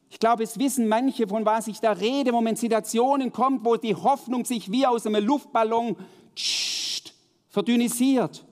Ich 0.09 0.19
glaube, 0.19 0.43
es 0.43 0.57
wissen 0.57 0.87
manche, 0.87 1.27
von 1.27 1.45
was 1.45 1.67
ich 1.67 1.79
da 1.79 1.91
rede, 1.91 2.31
wo 2.31 2.41
man 2.41 2.51
in 2.51 2.55
Situationen 2.55 3.31
kommt, 3.31 3.65
wo 3.65 3.75
die 3.75 3.95
Hoffnung 3.95 4.45
sich 4.45 4.71
wie 4.71 4.85
aus 4.85 5.05
einem 5.05 5.25
Luftballon 5.25 5.97
tsch, 6.35 7.13
verdünnisiert. 7.49 8.45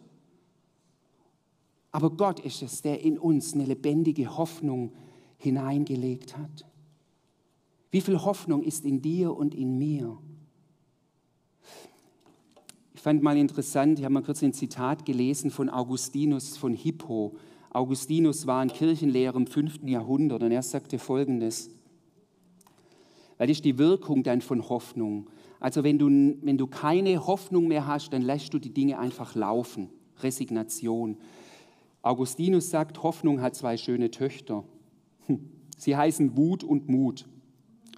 Aber 1.92 2.10
Gott 2.10 2.42
ist 2.42 2.62
es, 2.62 2.82
der 2.82 3.02
in 3.02 3.18
uns 3.18 3.54
eine 3.54 3.64
lebendige 3.64 4.38
Hoffnung 4.38 4.92
hineingelegt 5.38 6.38
hat. 6.38 6.66
Wie 7.90 8.02
viel 8.02 8.22
Hoffnung 8.22 8.64
ist 8.64 8.84
in 8.84 9.02
dir 9.02 9.34
und 9.34 9.56
in 9.56 9.78
mir? 9.78 10.18
Ich 12.94 13.02
fand 13.02 13.24
mal 13.24 13.38
interessant, 13.38 14.00
ich 14.00 14.04
habe 14.04 14.14
mal 14.14 14.24
kurz 14.24 14.44
ein 14.44 14.52
Zitat 14.52 15.06
gelesen 15.06 15.52
von 15.52 15.70
Augustinus 15.70 16.58
von 16.58 16.74
Hippo. 16.74 17.38
Augustinus 17.76 18.48
war 18.48 18.62
ein 18.62 18.70
Kirchenlehrer 18.70 19.36
im 19.36 19.48
5. 19.48 19.80
Jahrhundert 19.84 20.42
und 20.42 20.52
er 20.52 20.62
sagte 20.62 20.98
Folgendes. 20.98 21.70
Weil 23.38 23.50
ist 23.50 23.66
die 23.66 23.78
Wirkung 23.78 24.24
dann 24.24 24.40
von 24.40 24.70
Hoffnung. 24.70 25.30
Also 25.60 25.84
wenn 25.84 26.00
du, 26.00 26.08
wenn 26.08 26.58
du 26.58 26.68
keine 26.68 27.28
Hoffnung 27.28 27.68
mehr 27.68 27.86
hast, 27.86 28.14
dann 28.14 28.22
lässt 28.22 28.54
du 28.54 28.60
die 28.60 28.74
Dinge 28.74 28.98
einfach 28.98 29.36
laufen. 29.36 29.90
Resignation. 30.24 31.18
Augustinus 32.02 32.70
sagt, 32.70 33.04
Hoffnung 33.04 33.42
hat 33.42 33.56
zwei 33.56 33.76
schöne 33.76 34.10
Töchter. 34.10 34.64
Sie 35.78 35.98
heißen 35.98 36.38
Wut 36.38 36.64
und 36.64 36.88
Mut. 36.88 37.28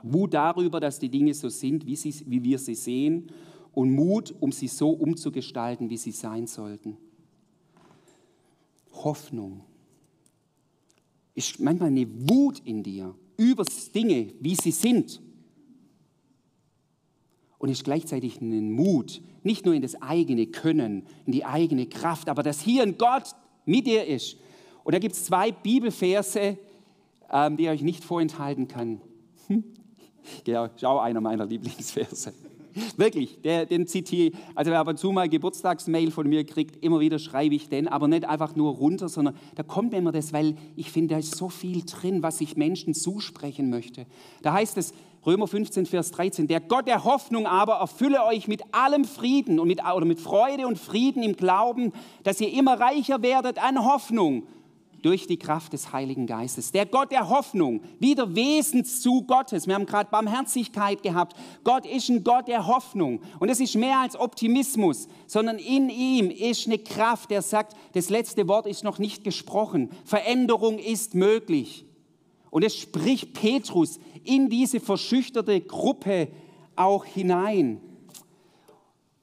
Wut 0.01 0.33
darüber, 0.33 0.79
dass 0.79 0.97
die 0.97 1.09
Dinge 1.09 1.35
so 1.35 1.49
sind, 1.49 1.85
wie, 1.85 1.95
sie, 1.95 2.15
wie 2.25 2.43
wir 2.43 2.57
sie 2.57 2.73
sehen, 2.73 3.27
und 3.75 3.91
Mut, 3.91 4.33
um 4.39 4.51
sie 4.51 4.69
so 4.69 4.89
umzugestalten, 4.89 5.91
wie 5.91 5.97
sie 5.97 6.09
sein 6.09 6.47
sollten. 6.47 6.97
Hoffnung 8.91 9.66
ist 11.37 11.59
manchmal 11.59 11.89
eine 11.89 12.07
Wut 12.27 12.59
in 12.65 12.81
dir 12.81 13.13
über 13.37 13.63
Dinge, 13.93 14.33
wie 14.39 14.55
sie 14.55 14.71
sind. 14.71 15.21
Und 17.59 17.69
ist 17.69 17.83
gleichzeitig 17.83 18.41
ein 18.41 18.71
Mut, 18.71 19.21
nicht 19.43 19.63
nur 19.63 19.75
in 19.75 19.83
das 19.83 20.01
eigene 20.01 20.47
Können, 20.47 21.05
in 21.27 21.31
die 21.31 21.45
eigene 21.45 21.85
Kraft, 21.85 22.27
aber 22.27 22.41
dass 22.41 22.61
hier 22.61 22.81
ein 22.81 22.97
Gott 22.97 23.35
mit 23.65 23.85
dir 23.85 24.05
ist. 24.05 24.37
Und 24.83 24.95
da 24.95 24.99
gibt 24.99 25.13
es 25.13 25.25
zwei 25.25 25.51
Bibelverse, 25.51 26.57
ähm, 27.31 27.55
die 27.55 27.63
ich 27.63 27.69
euch 27.69 27.81
nicht 27.83 28.03
vorenthalten 28.03 28.67
kann. 28.67 28.99
Ja, 30.45 30.71
schau 30.77 30.97
einer 30.97 31.21
meiner 31.21 31.45
Lieblingsverse. 31.45 32.33
Wirklich, 32.97 33.41
der, 33.41 33.65
den 33.65 33.87
zitiere 33.87 34.29
ich. 34.29 34.33
Also 34.55 34.71
wer 34.71 34.79
ab 34.79 34.87
und 34.87 34.97
zu 34.99 35.11
mal 35.11 35.29
Geburtstagsmail 35.29 36.11
von 36.11 36.27
mir 36.27 36.45
kriegt, 36.45 36.83
immer 36.83 36.99
wieder 36.99 37.19
schreibe 37.19 37.55
ich 37.55 37.69
den, 37.69 37.87
aber 37.87 38.07
nicht 38.07 38.25
einfach 38.25 38.55
nur 38.55 38.73
runter, 38.73 39.09
sondern 39.09 39.35
da 39.55 39.63
kommt 39.63 39.93
immer 39.93 40.11
das, 40.11 40.33
weil 40.33 40.55
ich 40.75 40.91
finde, 40.91 41.15
da 41.15 41.19
ist 41.19 41.35
so 41.35 41.49
viel 41.49 41.83
drin, 41.85 42.23
was 42.23 42.41
ich 42.41 42.57
Menschen 42.57 42.93
zusprechen 42.93 43.69
möchte. 43.69 44.05
Da 44.41 44.53
heißt 44.53 44.77
es, 44.77 44.93
Römer 45.25 45.47
15, 45.47 45.85
Vers 45.87 46.11
13, 46.11 46.47
der 46.47 46.61
Gott 46.61 46.87
der 46.87 47.03
Hoffnung 47.03 47.47
aber 47.47 47.75
erfülle 47.75 48.23
euch 48.23 48.47
mit 48.47 48.61
allem 48.73 49.03
Frieden 49.03 49.59
und 49.59 49.67
mit, 49.67 49.81
oder 49.83 50.05
mit 50.05 50.21
Freude 50.21 50.67
und 50.67 50.77
Frieden 50.77 51.21
im 51.21 51.35
Glauben, 51.35 51.91
dass 52.23 52.39
ihr 52.39 52.53
immer 52.53 52.79
reicher 52.79 53.21
werdet 53.21 53.61
an 53.61 53.83
Hoffnung 53.83 54.43
durch 55.07 55.25
die 55.25 55.39
Kraft 55.39 55.71
des 55.71 55.93
Heiligen 55.93 56.27
Geistes. 56.27 56.73
Der 56.73 56.85
Gott 56.85 57.13
der 57.13 57.29
Hoffnung, 57.29 57.79
wieder 57.97 58.35
Wesenszug 58.35 59.25
Gottes. 59.25 59.65
Wir 59.65 59.75
haben 59.75 59.85
gerade 59.85 60.09
Barmherzigkeit 60.11 61.01
gehabt. 61.01 61.37
Gott 61.63 61.85
ist 61.85 62.09
ein 62.09 62.25
Gott 62.25 62.49
der 62.49 62.67
Hoffnung. 62.67 63.21
Und 63.39 63.47
es 63.47 63.61
ist 63.61 63.75
mehr 63.75 63.99
als 63.99 64.19
Optimismus, 64.19 65.07
sondern 65.25 65.59
in 65.59 65.89
ihm 65.89 66.29
ist 66.29 66.67
eine 66.67 66.77
Kraft, 66.77 67.31
der 67.31 67.41
sagt, 67.41 67.77
das 67.93 68.09
letzte 68.09 68.49
Wort 68.49 68.67
ist 68.67 68.83
noch 68.83 68.99
nicht 68.99 69.23
gesprochen. 69.23 69.91
Veränderung 70.03 70.77
ist 70.77 71.15
möglich. 71.15 71.85
Und 72.49 72.65
es 72.65 72.75
spricht 72.75 73.33
Petrus 73.33 74.01
in 74.25 74.49
diese 74.49 74.81
verschüchterte 74.81 75.61
Gruppe 75.61 76.27
auch 76.75 77.05
hinein. 77.05 77.79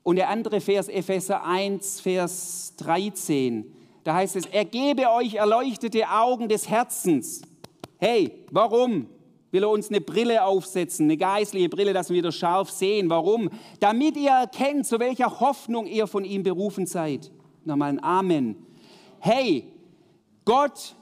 Und 0.02 0.16
der 0.16 0.30
andere 0.30 0.62
Vers, 0.62 0.88
Epheser 0.88 1.44
1, 1.44 2.00
Vers 2.00 2.72
13, 2.78 3.70
da 4.04 4.14
heißt 4.14 4.36
es, 4.36 4.46
er 4.46 4.64
gebe 4.64 5.10
euch 5.10 5.34
erleuchtete 5.34 6.08
Augen 6.08 6.48
des 6.48 6.68
Herzens. 6.68 7.42
Hey, 7.98 8.44
warum? 8.50 9.06
Will 9.50 9.62
er 9.62 9.70
uns 9.70 9.88
eine 9.88 10.00
Brille 10.00 10.44
aufsetzen, 10.44 11.06
eine 11.06 11.16
geistliche 11.16 11.68
Brille, 11.68 11.92
dass 11.92 12.10
wir 12.10 12.16
wieder 12.16 12.32
scharf 12.32 12.70
sehen. 12.70 13.08
Warum? 13.08 13.50
Damit 13.80 14.16
ihr 14.16 14.30
erkennt, 14.30 14.86
zu 14.86 14.98
welcher 14.98 15.40
Hoffnung 15.40 15.86
ihr 15.86 16.06
von 16.06 16.24
ihm 16.24 16.42
berufen 16.42 16.86
seid. 16.86 17.30
Nochmal 17.64 17.90
ein 17.90 18.02
Amen. 18.02 18.56
Hey, 19.20 19.72
Gott 20.44 20.96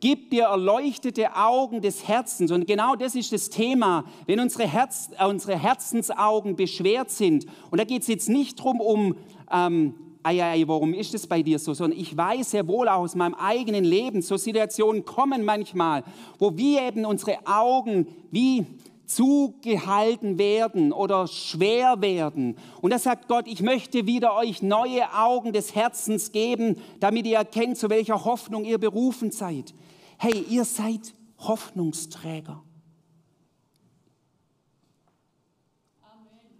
gibt 0.00 0.34
dir 0.34 0.44
erleuchtete 0.44 1.34
Augen 1.34 1.80
des 1.80 2.06
Herzens. 2.06 2.50
Und 2.50 2.66
genau 2.66 2.94
das 2.94 3.14
ist 3.14 3.32
das 3.32 3.48
Thema, 3.48 4.04
wenn 4.26 4.38
unsere, 4.38 4.68
Herz, 4.68 5.08
äh, 5.18 5.24
unsere 5.24 5.58
Herzensaugen 5.58 6.56
beschwert 6.56 7.10
sind. 7.10 7.46
Und 7.70 7.80
da 7.80 7.84
geht 7.84 8.02
es 8.02 8.08
jetzt 8.08 8.28
nicht 8.28 8.58
darum, 8.58 8.82
um, 8.82 9.16
ähm, 9.50 9.94
ei, 10.24 10.42
ei, 10.42 10.64
warum 10.66 10.94
ist 10.94 11.14
es 11.14 11.26
bei 11.26 11.42
dir 11.42 11.58
so, 11.58 11.74
sondern 11.74 12.00
ich 12.00 12.16
weiß 12.16 12.52
sehr 12.52 12.66
wohl 12.66 12.88
aus 12.88 13.14
meinem 13.14 13.34
eigenen 13.34 13.84
Leben, 13.84 14.22
so 14.22 14.36
Situationen 14.36 15.04
kommen 15.04 15.44
manchmal, 15.44 16.02
wo 16.38 16.56
wir 16.56 16.82
eben 16.82 17.04
unsere 17.04 17.38
Augen 17.46 18.08
wie 18.30 18.66
zugehalten 19.06 20.38
werden 20.38 20.92
oder 20.92 21.26
schwer 21.26 22.00
werden. 22.00 22.56
Und 22.80 22.90
da 22.90 22.98
sagt 22.98 23.28
Gott, 23.28 23.46
ich 23.46 23.60
möchte 23.60 24.06
wieder 24.06 24.34
euch 24.34 24.62
neue 24.62 25.12
Augen 25.14 25.52
des 25.52 25.74
Herzens 25.74 26.32
geben, 26.32 26.76
damit 27.00 27.26
ihr 27.26 27.36
erkennt, 27.36 27.76
zu 27.76 27.90
welcher 27.90 28.24
Hoffnung 28.24 28.64
ihr 28.64 28.78
berufen 28.78 29.30
seid. 29.30 29.74
Hey, 30.16 30.44
ihr 30.48 30.64
seid 30.64 31.14
Hoffnungsträger. 31.38 32.62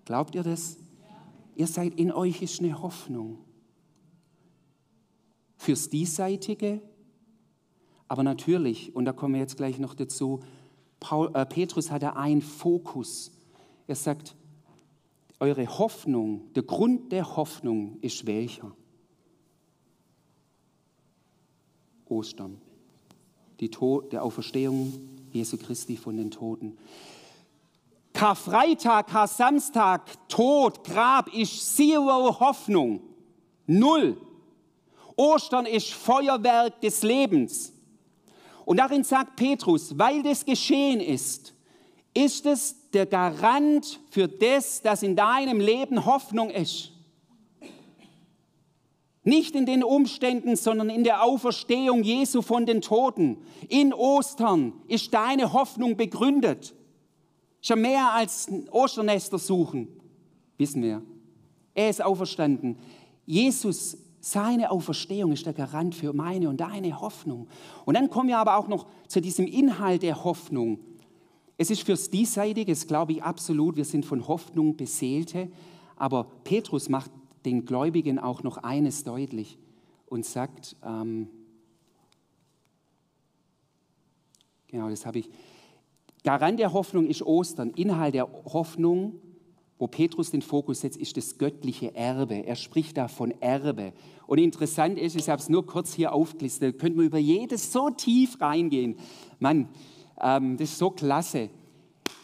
Glaubt 0.04 0.34
ihr 0.34 0.42
das? 0.42 0.76
Ihr 1.56 1.66
seid 1.66 1.94
in 1.94 2.12
euch 2.12 2.42
ist 2.42 2.60
eine 2.60 2.82
Hoffnung. 2.82 3.38
Fürs 5.64 5.88
Diesseitige, 5.88 6.82
aber 8.06 8.22
natürlich, 8.22 8.94
und 8.94 9.06
da 9.06 9.14
kommen 9.14 9.32
wir 9.32 9.40
jetzt 9.40 9.56
gleich 9.56 9.78
noch 9.78 9.94
dazu, 9.94 10.40
Paul, 11.00 11.30
äh, 11.32 11.46
Petrus 11.46 11.90
hat 11.90 12.02
da 12.02 12.10
einen 12.10 12.42
Fokus. 12.42 13.32
Er 13.86 13.94
sagt, 13.94 14.36
eure 15.40 15.66
Hoffnung, 15.78 16.52
der 16.52 16.64
Grund 16.64 17.12
der 17.12 17.36
Hoffnung 17.36 17.96
ist 18.02 18.26
welcher? 18.26 18.76
Ostern 22.04 22.60
die 23.60 23.70
Tod, 23.70 24.12
der 24.12 24.22
Auferstehung 24.22 24.92
Jesu 25.32 25.56
Christi 25.56 25.96
von 25.96 26.18
den 26.18 26.30
Toten. 26.30 26.76
Karfreitag, 28.12 29.06
Kar-Samstag, 29.06 30.28
Tod, 30.28 30.84
Grab 30.84 31.32
ist 31.34 31.74
Zero 31.74 32.38
Hoffnung. 32.38 33.00
Null. 33.66 34.18
Ostern 35.16 35.66
ist 35.66 35.92
Feuerwerk 35.92 36.80
des 36.80 37.02
Lebens. 37.02 37.72
Und 38.64 38.78
darin 38.78 39.04
sagt 39.04 39.36
Petrus, 39.36 39.98
weil 39.98 40.22
das 40.22 40.44
geschehen 40.44 41.00
ist, 41.00 41.54
ist 42.14 42.46
es 42.46 42.90
der 42.92 43.06
Garant 43.06 44.00
für 44.10 44.28
das, 44.28 44.80
dass 44.82 45.02
in 45.02 45.16
deinem 45.16 45.60
Leben 45.60 46.06
Hoffnung 46.06 46.50
ist. 46.50 46.92
Nicht 49.24 49.54
in 49.54 49.64
den 49.66 49.82
Umständen, 49.82 50.54
sondern 50.54 50.90
in 50.90 51.02
der 51.02 51.22
Auferstehung 51.22 52.02
Jesu 52.02 52.42
von 52.42 52.66
den 52.66 52.82
Toten. 52.82 53.38
In 53.68 53.94
Ostern 53.94 54.74
ist 54.86 55.12
deine 55.14 55.52
Hoffnung 55.52 55.96
begründet. 55.96 56.74
Ja 57.62 57.76
mehr 57.76 58.12
als 58.12 58.48
Osternester 58.70 59.38
suchen, 59.38 59.88
wissen 60.58 60.82
wir. 60.82 61.02
Er 61.72 61.88
ist 61.88 62.02
auferstanden. 62.02 62.78
Jesus, 63.24 63.96
seine 64.24 64.70
Auferstehung 64.70 65.32
ist 65.32 65.44
der 65.44 65.52
Garant 65.52 65.94
für 65.94 66.14
meine 66.14 66.48
und 66.48 66.58
deine 66.58 66.98
Hoffnung. 66.98 67.46
Und 67.84 67.94
dann 67.94 68.08
kommen 68.08 68.28
wir 68.28 68.38
aber 68.38 68.56
auch 68.56 68.68
noch 68.68 68.86
zu 69.06 69.20
diesem 69.20 69.46
Inhalt 69.46 70.02
der 70.02 70.24
Hoffnung. 70.24 70.78
Es 71.58 71.70
ist 71.70 71.82
fürs 71.82 72.08
Diesseitige, 72.08 72.72
das 72.72 72.86
glaube 72.86 73.12
ich 73.12 73.22
absolut, 73.22 73.76
wir 73.76 73.84
sind 73.84 74.06
von 74.06 74.26
Hoffnung 74.26 74.76
beseelte, 74.76 75.50
aber 75.96 76.24
Petrus 76.42 76.88
macht 76.88 77.10
den 77.44 77.66
Gläubigen 77.66 78.18
auch 78.18 78.42
noch 78.42 78.56
eines 78.56 79.04
deutlich 79.04 79.58
und 80.06 80.24
sagt, 80.24 80.74
ähm, 80.82 81.28
genau 84.68 84.88
das 84.88 85.04
habe 85.04 85.18
ich, 85.18 85.28
Garant 86.22 86.58
der 86.58 86.72
Hoffnung 86.72 87.06
ist 87.08 87.20
Ostern, 87.20 87.72
Inhalt 87.72 88.14
der 88.14 88.26
Hoffnung, 88.46 89.20
wo 89.78 89.86
Petrus 89.86 90.30
den 90.30 90.42
Fokus 90.42 90.80
setzt, 90.80 90.98
ist 90.98 91.16
das 91.16 91.38
göttliche 91.38 91.94
Erbe. 91.94 92.46
Er 92.46 92.56
spricht 92.56 92.96
da 92.96 93.08
von 93.08 93.32
Erbe. 93.40 93.92
Und 94.26 94.38
interessant 94.38 94.98
ist, 94.98 95.16
ich 95.16 95.28
habe 95.28 95.40
es 95.40 95.48
nur 95.48 95.66
kurz 95.66 95.92
hier 95.94 96.12
aufgelistet, 96.12 96.78
könnte 96.78 96.96
man 96.96 97.06
über 97.06 97.18
jedes 97.18 97.72
so 97.72 97.90
tief 97.90 98.40
reingehen. 98.40 98.96
Mann, 99.38 99.68
ähm, 100.20 100.56
das 100.56 100.70
ist 100.70 100.78
so 100.78 100.90
klasse. 100.90 101.50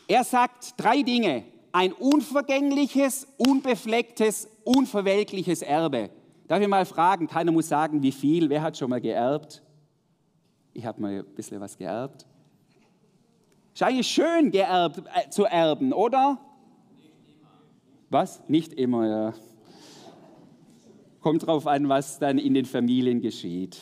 Er 0.07 0.25
sagt 0.25 0.75
drei 0.77 1.03
Dinge. 1.03 1.45
Ein 1.73 1.93
unvergängliches, 1.93 3.29
unbeflecktes 3.37 4.49
unverwelkliches 4.65 5.63
Erbe. 5.63 6.11
Darf 6.49 6.61
ich 6.61 6.69
mal 6.69 6.85
fragen, 6.85 7.27
keiner 7.27 7.53
muss 7.53 7.69
sagen, 7.69 8.03
wie 8.03 8.13
viel, 8.13 8.49
wer 8.51 8.63
hat 8.63 8.77
schon 8.77 8.91
mal 8.91 9.01
geerbt? 9.01 9.63
Ich 10.73 10.85
habe 10.85 11.01
mal 11.01 11.21
ein 11.21 11.35
bisschen 11.35 11.61
was 11.61 11.77
geerbt. 11.77 12.27
Ist 13.75 13.83
eigentlich 13.83 14.09
schön, 14.09 14.51
geerbt, 14.51 15.03
äh, 15.15 15.31
zu 15.31 15.45
erben, 15.45 15.93
oder? 15.93 16.39
Was? 18.11 18.43
Nicht 18.49 18.73
immer, 18.73 19.07
ja. 19.07 19.35
Kommt 21.21 21.47
drauf 21.47 21.69
an, 21.69 21.89
was 21.89 22.19
dann 22.19 22.39
in 22.39 22.55
den 22.55 22.65
Familien 22.65 23.21
geschieht. 23.21 23.81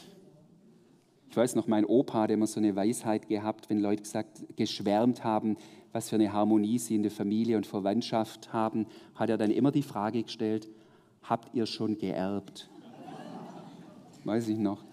Ich 1.30 1.36
weiß 1.36 1.54
noch, 1.54 1.66
mein 1.66 1.86
Opa 1.86 2.22
hat 2.22 2.30
immer 2.30 2.46
so 2.46 2.60
eine 2.60 2.76
Weisheit 2.76 3.28
gehabt, 3.28 3.70
wenn 3.70 3.80
Leute 3.80 4.02
gesagt, 4.02 4.44
geschwärmt 4.56 5.24
haben, 5.24 5.56
was 5.92 6.10
für 6.10 6.16
eine 6.16 6.32
Harmonie 6.32 6.78
sie 6.78 6.94
in 6.94 7.02
der 7.02 7.10
Familie 7.10 7.56
und 7.56 7.66
Verwandtschaft 7.66 8.52
haben, 8.52 8.86
hat 9.14 9.30
er 9.30 9.38
dann 9.38 9.50
immer 9.50 9.72
die 9.72 9.82
Frage 9.82 10.22
gestellt, 10.22 10.68
habt 11.22 11.54
ihr 11.54 11.64
schon 11.64 11.96
geerbt? 11.96 12.68
Weiß 14.24 14.48
ich 14.48 14.58
noch. 14.58 14.84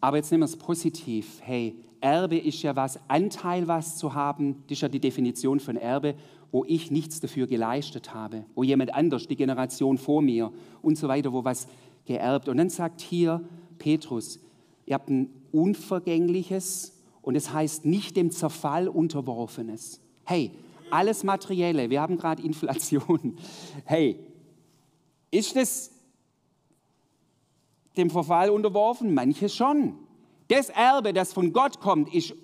Aber 0.00 0.16
jetzt 0.16 0.30
nehmen 0.30 0.42
wir 0.42 0.46
es 0.46 0.56
positiv. 0.56 1.40
Hey, 1.42 1.76
Erbe 2.00 2.38
ist 2.38 2.62
ja 2.62 2.74
was, 2.74 2.98
Anteil 3.08 3.68
was 3.68 3.96
zu 3.96 4.14
haben, 4.14 4.62
das 4.66 4.78
ist 4.78 4.82
ja 4.82 4.88
die 4.88 5.00
Definition 5.00 5.60
von 5.60 5.76
Erbe, 5.76 6.14
wo 6.52 6.64
ich 6.66 6.90
nichts 6.90 7.18
dafür 7.18 7.46
geleistet 7.46 8.14
habe, 8.14 8.44
wo 8.54 8.62
jemand 8.62 8.94
anders, 8.94 9.26
die 9.26 9.36
Generation 9.36 9.98
vor 9.98 10.22
mir 10.22 10.52
und 10.82 10.96
so 10.96 11.08
weiter, 11.08 11.32
wo 11.32 11.44
was 11.44 11.66
geerbt. 12.04 12.48
Und 12.48 12.58
dann 12.58 12.68
sagt 12.68 13.00
hier 13.00 13.42
Petrus, 13.78 14.38
ihr 14.86 14.94
habt 14.94 15.08
ein 15.08 15.30
unvergängliches 15.50 17.00
und 17.22 17.36
es 17.36 17.52
heißt 17.52 17.86
nicht 17.86 18.16
dem 18.16 18.30
Zerfall 18.30 18.86
unterworfenes. 18.86 20.00
Hey, 20.24 20.52
alles 20.90 21.24
Materielle, 21.24 21.88
wir 21.88 22.02
haben 22.02 22.18
gerade 22.18 22.42
Inflation. 22.42 23.38
Hey, 23.86 24.18
ist 25.30 25.56
es 25.56 25.90
dem 27.96 28.10
Verfall 28.10 28.50
unterworfen? 28.50 29.14
Manche 29.14 29.48
schon. 29.48 29.94
Das 30.48 30.68
Erbe, 30.68 31.14
das 31.14 31.32
von 31.32 31.52
Gott 31.54 31.80
kommt, 31.80 32.12
ist, 32.12 32.34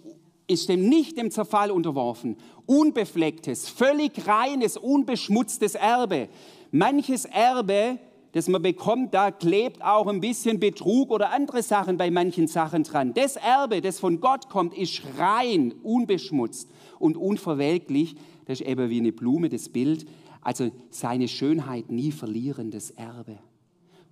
ist 0.48 0.68
dem 0.68 0.88
nicht 0.88 1.16
dem 1.16 1.30
Zerfall 1.30 1.70
unterworfen. 1.70 2.37
Unbeflecktes, 2.66 3.68
völlig 3.68 4.26
reines, 4.26 4.76
unbeschmutztes 4.76 5.74
Erbe. 5.74 6.28
Manches 6.72 7.26
Erbe, 7.26 7.98
das 8.32 8.48
man 8.48 8.62
bekommt, 8.62 9.14
da 9.14 9.30
klebt 9.30 9.82
auch 9.82 10.06
ein 10.06 10.20
bisschen 10.20 10.58
Betrug 10.58 11.11
oder 11.11 11.32
andere 11.32 11.62
Sachen 11.62 11.96
bei 11.96 12.11
manchen 12.11 12.46
Sachen 12.46 12.82
dran. 12.82 13.14
Das 13.14 13.37
Erbe, 13.37 13.80
das 13.80 14.00
von 14.00 14.20
Gott 14.20 14.48
kommt, 14.48 14.76
ist 14.76 15.02
rein, 15.18 15.74
unbeschmutzt 15.82 16.70
und 16.98 17.16
unverwelklich. 17.16 18.16
Das 18.46 18.61
ist 18.61 18.66
eben 18.66 18.90
wie 18.90 19.00
eine 19.00 19.12
Blume, 19.12 19.48
das 19.48 19.68
Bild. 19.68 20.06
Also 20.40 20.70
seine 20.90 21.28
Schönheit 21.28 21.90
nie 21.90 22.11
verlierendes 22.11 22.90
Erbe. 22.92 23.38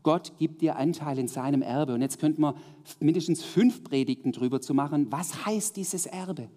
Gott 0.07 0.39
gibt 0.39 0.63
dir 0.63 0.77
Anteil 0.77 1.19
in 1.19 1.27
seinem 1.27 1.63
Erbe. 1.63 1.93
Und 1.93 2.01
jetzt 2.01 2.21
könnten 2.21 2.41
wir 2.41 2.55
mindestens 3.01 3.43
fünf 3.43 3.83
Predigten 3.83 4.31
drüber 4.31 4.61
zu 4.61 4.73
machen. 4.73 5.09
Was 5.11 5.45
heißt 5.45 5.77
dieses 5.77 6.07
Erbe? 6.07 6.49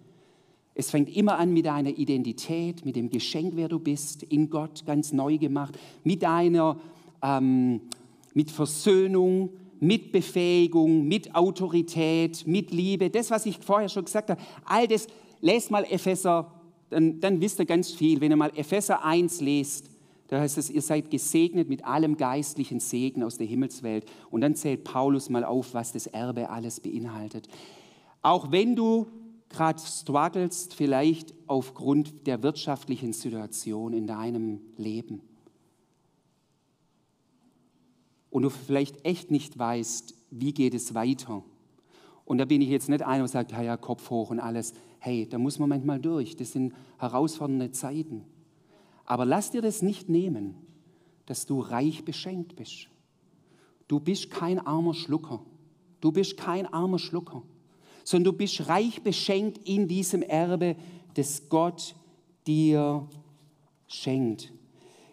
Es 0.76 0.92
fängt 0.92 1.16
immer 1.16 1.36
an 1.36 1.52
mit 1.52 1.66
deiner 1.66 1.90
Identität, 1.90 2.84
mit 2.84 2.94
dem 2.94 3.10
Geschenk, 3.10 3.54
wer 3.56 3.66
du 3.66 3.80
bist, 3.80 4.22
in 4.22 4.50
Gott 4.50 4.86
ganz 4.86 5.12
neu 5.12 5.36
gemacht, 5.36 5.76
mit 6.04 6.22
deiner, 6.22 6.78
ähm, 7.22 7.80
mit 8.34 8.52
Versöhnung, 8.52 9.50
mit 9.80 10.12
Befähigung, 10.12 11.08
mit 11.08 11.34
Autorität, 11.34 12.46
mit 12.46 12.70
Liebe. 12.70 13.10
Das, 13.10 13.32
was 13.32 13.46
ich 13.46 13.58
vorher 13.58 13.88
schon 13.88 14.04
gesagt 14.04 14.30
habe, 14.30 14.40
all 14.64 14.86
das, 14.86 15.08
lest 15.40 15.72
mal 15.72 15.84
Epheser 15.90 16.52
dann, 16.88 17.20
dann 17.20 17.40
wisst 17.40 17.58
ihr 17.58 17.66
ganz 17.66 17.90
viel. 17.90 18.20
Wenn 18.20 18.30
ihr 18.30 18.36
mal 18.36 18.52
Epheser 18.54 19.04
1 19.04 19.40
lest, 19.40 19.89
da 20.30 20.40
heißt 20.40 20.58
es, 20.58 20.70
ihr 20.70 20.82
seid 20.82 21.10
gesegnet 21.10 21.68
mit 21.68 21.84
allem 21.84 22.16
geistlichen 22.16 22.80
Segen 22.80 23.22
aus 23.22 23.36
der 23.36 23.46
Himmelswelt. 23.46 24.06
Und 24.30 24.40
dann 24.40 24.54
zählt 24.54 24.84
Paulus 24.84 25.28
mal 25.28 25.44
auf, 25.44 25.74
was 25.74 25.92
das 25.92 26.06
Erbe 26.06 26.48
alles 26.48 26.80
beinhaltet. 26.80 27.48
Auch 28.22 28.50
wenn 28.50 28.74
du 28.74 29.06
gerade 29.48 29.80
strugglest, 29.80 30.74
vielleicht 30.74 31.34
aufgrund 31.46 32.26
der 32.26 32.42
wirtschaftlichen 32.42 33.12
Situation 33.12 33.92
in 33.92 34.06
deinem 34.06 34.60
Leben. 34.76 35.22
und 38.30 38.42
du 38.42 38.50
vielleicht 38.50 39.04
echt 39.04 39.30
nicht 39.30 39.58
weißt, 39.58 40.14
wie 40.30 40.54
geht 40.54 40.74
es 40.74 40.94
weiter. 40.94 41.42
Und 42.24 42.38
da 42.38 42.44
bin 42.44 42.62
ich 42.62 42.68
jetzt 42.68 42.88
nicht 42.88 43.02
einer, 43.02 43.18
der 43.18 43.28
sagt, 43.28 43.50
ja, 43.52 43.76
Kopf 43.76 44.08
hoch 44.10 44.30
und 44.30 44.38
alles. 44.38 44.72
Hey, 45.00 45.28
da 45.28 45.38
muss 45.38 45.58
man 45.58 45.68
manchmal 45.68 45.98
durch. 45.98 46.36
Das 46.36 46.52
sind 46.52 46.72
herausfordernde 46.98 47.72
Zeiten. 47.72 48.24
Aber 49.10 49.24
lass 49.24 49.50
dir 49.50 49.60
das 49.60 49.82
nicht 49.82 50.08
nehmen, 50.08 50.54
dass 51.26 51.44
du 51.44 51.58
reich 51.58 52.04
beschenkt 52.04 52.54
bist. 52.54 52.86
Du 53.88 53.98
bist 53.98 54.30
kein 54.30 54.64
armer 54.64 54.94
Schlucker. 54.94 55.44
Du 56.00 56.12
bist 56.12 56.36
kein 56.36 56.72
armer 56.72 57.00
Schlucker, 57.00 57.42
sondern 58.04 58.32
du 58.32 58.38
bist 58.38 58.68
reich 58.68 59.02
beschenkt 59.02 59.66
in 59.68 59.88
diesem 59.88 60.22
Erbe, 60.22 60.76
das 61.14 61.48
Gott 61.48 61.96
dir 62.46 63.08
schenkt. 63.88 64.52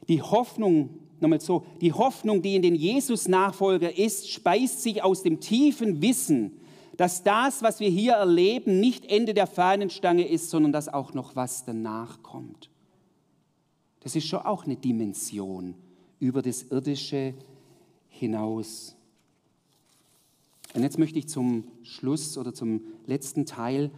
Die 0.08 0.22
Hoffnung, 0.22 1.00
nochmal 1.20 1.42
so, 1.42 1.66
die 1.82 1.92
Hoffnung, 1.92 2.44
die 2.44 2.56
in 2.56 2.62
den 2.62 2.76
Jesus-Nachfolger 2.76 3.98
ist, 3.98 4.30
speist 4.30 4.84
sich 4.84 5.02
aus 5.02 5.24
dem 5.24 5.40
tiefen 5.40 6.04
Wissen, 6.04 6.52
dass 6.98 7.24
das, 7.24 7.64
was 7.64 7.80
wir 7.80 7.90
hier 7.90 8.14
erleben, 8.14 8.80
nicht 8.80 9.06
Ende 9.06 9.34
der 9.34 9.48
Fahnenstange 9.48 10.28
ist, 10.28 10.52
sondern 10.52 10.72
dass 10.72 10.88
auch 10.88 11.16
noch 11.16 11.36
was 11.36 11.66
danach 11.66 12.22
kommt. 12.22 12.70
Das 14.02 14.16
ist 14.16 14.28
schon 14.28 14.40
auch 14.40 14.66
eine 14.66 14.76
Dimension 14.76 15.76
über 16.20 16.42
das 16.42 16.64
Irdische 16.64 17.34
hinaus. 18.10 18.96
Und 20.74 20.84
jetzt 20.84 21.00
möchte 21.00 21.20
ich 21.20 21.28
zum 21.28 21.66
Schluss 21.84 22.38
oder 22.38 22.54
zum 22.54 22.82
letzten 23.06 23.46
Teil 23.46 23.92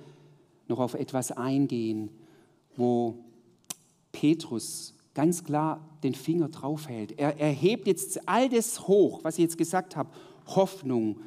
noch 0.67 0.79
auf 0.79 0.93
etwas 0.93 1.31
eingehen, 1.31 2.09
wo 2.75 3.15
Petrus 4.11 4.93
ganz 5.13 5.43
klar 5.43 5.85
den 6.03 6.13
Finger 6.13 6.49
draufhält. 6.49 7.17
Er, 7.17 7.37
er 7.37 7.51
hebt 7.51 7.87
jetzt 7.87 8.27
all 8.27 8.47
das 8.49 8.87
hoch, 8.87 9.19
was 9.23 9.37
ich 9.37 9.43
jetzt 9.43 9.57
gesagt 9.57 9.95
habe, 9.95 10.09
Hoffnung, 10.47 11.17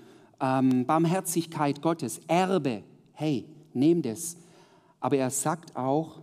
ähm, 0.40 0.86
Barmherzigkeit 0.86 1.82
Gottes, 1.82 2.20
Erbe. 2.26 2.82
Hey, 3.12 3.44
nehm 3.74 4.02
das. 4.02 4.36
Aber 5.00 5.16
er 5.16 5.30
sagt 5.30 5.76
auch, 5.76 6.22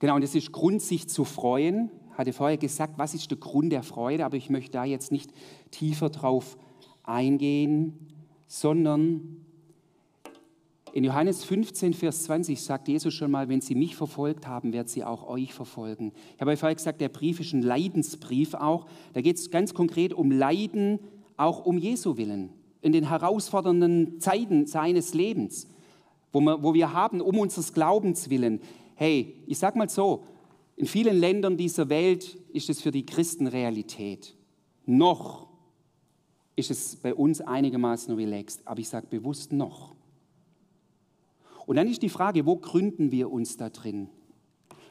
genau, 0.00 0.16
und 0.16 0.24
es 0.24 0.34
ist 0.34 0.50
Grund, 0.50 0.82
sich 0.82 1.08
zu 1.08 1.24
freuen. 1.24 1.90
Hatte 2.18 2.32
vorher 2.32 2.58
gesagt, 2.58 2.94
was 2.98 3.14
ist 3.14 3.30
der 3.30 3.38
Grund 3.38 3.72
der 3.72 3.84
Freude, 3.84 4.24
aber 4.24 4.36
ich 4.36 4.50
möchte 4.50 4.72
da 4.72 4.84
jetzt 4.84 5.12
nicht 5.12 5.30
tiefer 5.70 6.10
drauf 6.10 6.58
eingehen, 7.04 8.08
sondern 8.48 9.44
in 10.92 11.04
Johannes 11.04 11.44
15, 11.44 11.94
Vers 11.94 12.24
20 12.24 12.60
sagt 12.60 12.88
Jesus 12.88 13.14
schon 13.14 13.30
mal, 13.30 13.48
wenn 13.48 13.60
sie 13.60 13.76
mich 13.76 13.94
verfolgt 13.94 14.48
haben, 14.48 14.72
wird 14.72 14.88
sie 14.88 15.04
auch 15.04 15.28
euch 15.28 15.54
verfolgen. 15.54 16.12
Ich 16.34 16.40
habe 16.40 16.56
vorher 16.56 16.74
gesagt, 16.74 17.00
der 17.00 17.08
Brief 17.08 17.38
ist 17.38 17.52
ein 17.52 17.62
Leidensbrief 17.62 18.54
auch. 18.54 18.86
Da 19.12 19.20
geht 19.20 19.36
es 19.36 19.52
ganz 19.52 19.72
konkret 19.72 20.12
um 20.12 20.32
Leiden 20.32 20.98
auch 21.36 21.64
um 21.64 21.78
Jesu 21.78 22.16
willen, 22.16 22.50
in 22.82 22.90
den 22.90 23.08
herausfordernden 23.08 24.18
Zeiten 24.18 24.66
seines 24.66 25.14
Lebens, 25.14 25.68
wo 26.32 26.74
wir 26.74 26.92
haben, 26.92 27.20
um 27.20 27.38
unseres 27.38 27.72
Glaubens 27.72 28.28
willen. 28.28 28.60
Hey, 29.00 29.34
ich 29.46 29.58
sag 29.58 29.76
mal 29.76 29.88
so, 29.88 30.24
in 30.76 30.84
vielen 30.84 31.16
Ländern 31.16 31.56
dieser 31.56 31.88
Welt 31.88 32.36
ist 32.52 32.68
es 32.68 32.82
für 32.82 32.90
die 32.90 33.06
Christen 33.06 33.46
Realität. 33.46 34.36
Noch 34.84 35.48
ist 36.54 36.70
es 36.70 36.96
bei 36.96 37.14
uns 37.14 37.40
einigermaßen 37.40 38.14
relaxed, 38.14 38.60
aber 38.66 38.78
ich 38.78 38.90
sage 38.90 39.06
bewusst 39.06 39.52
noch. 39.52 39.94
Und 41.64 41.76
dann 41.76 41.88
ist 41.88 42.02
die 42.02 42.10
Frage, 42.10 42.44
wo 42.44 42.56
gründen 42.56 43.10
wir 43.10 43.32
uns 43.32 43.56
da 43.56 43.70
drin? 43.70 44.10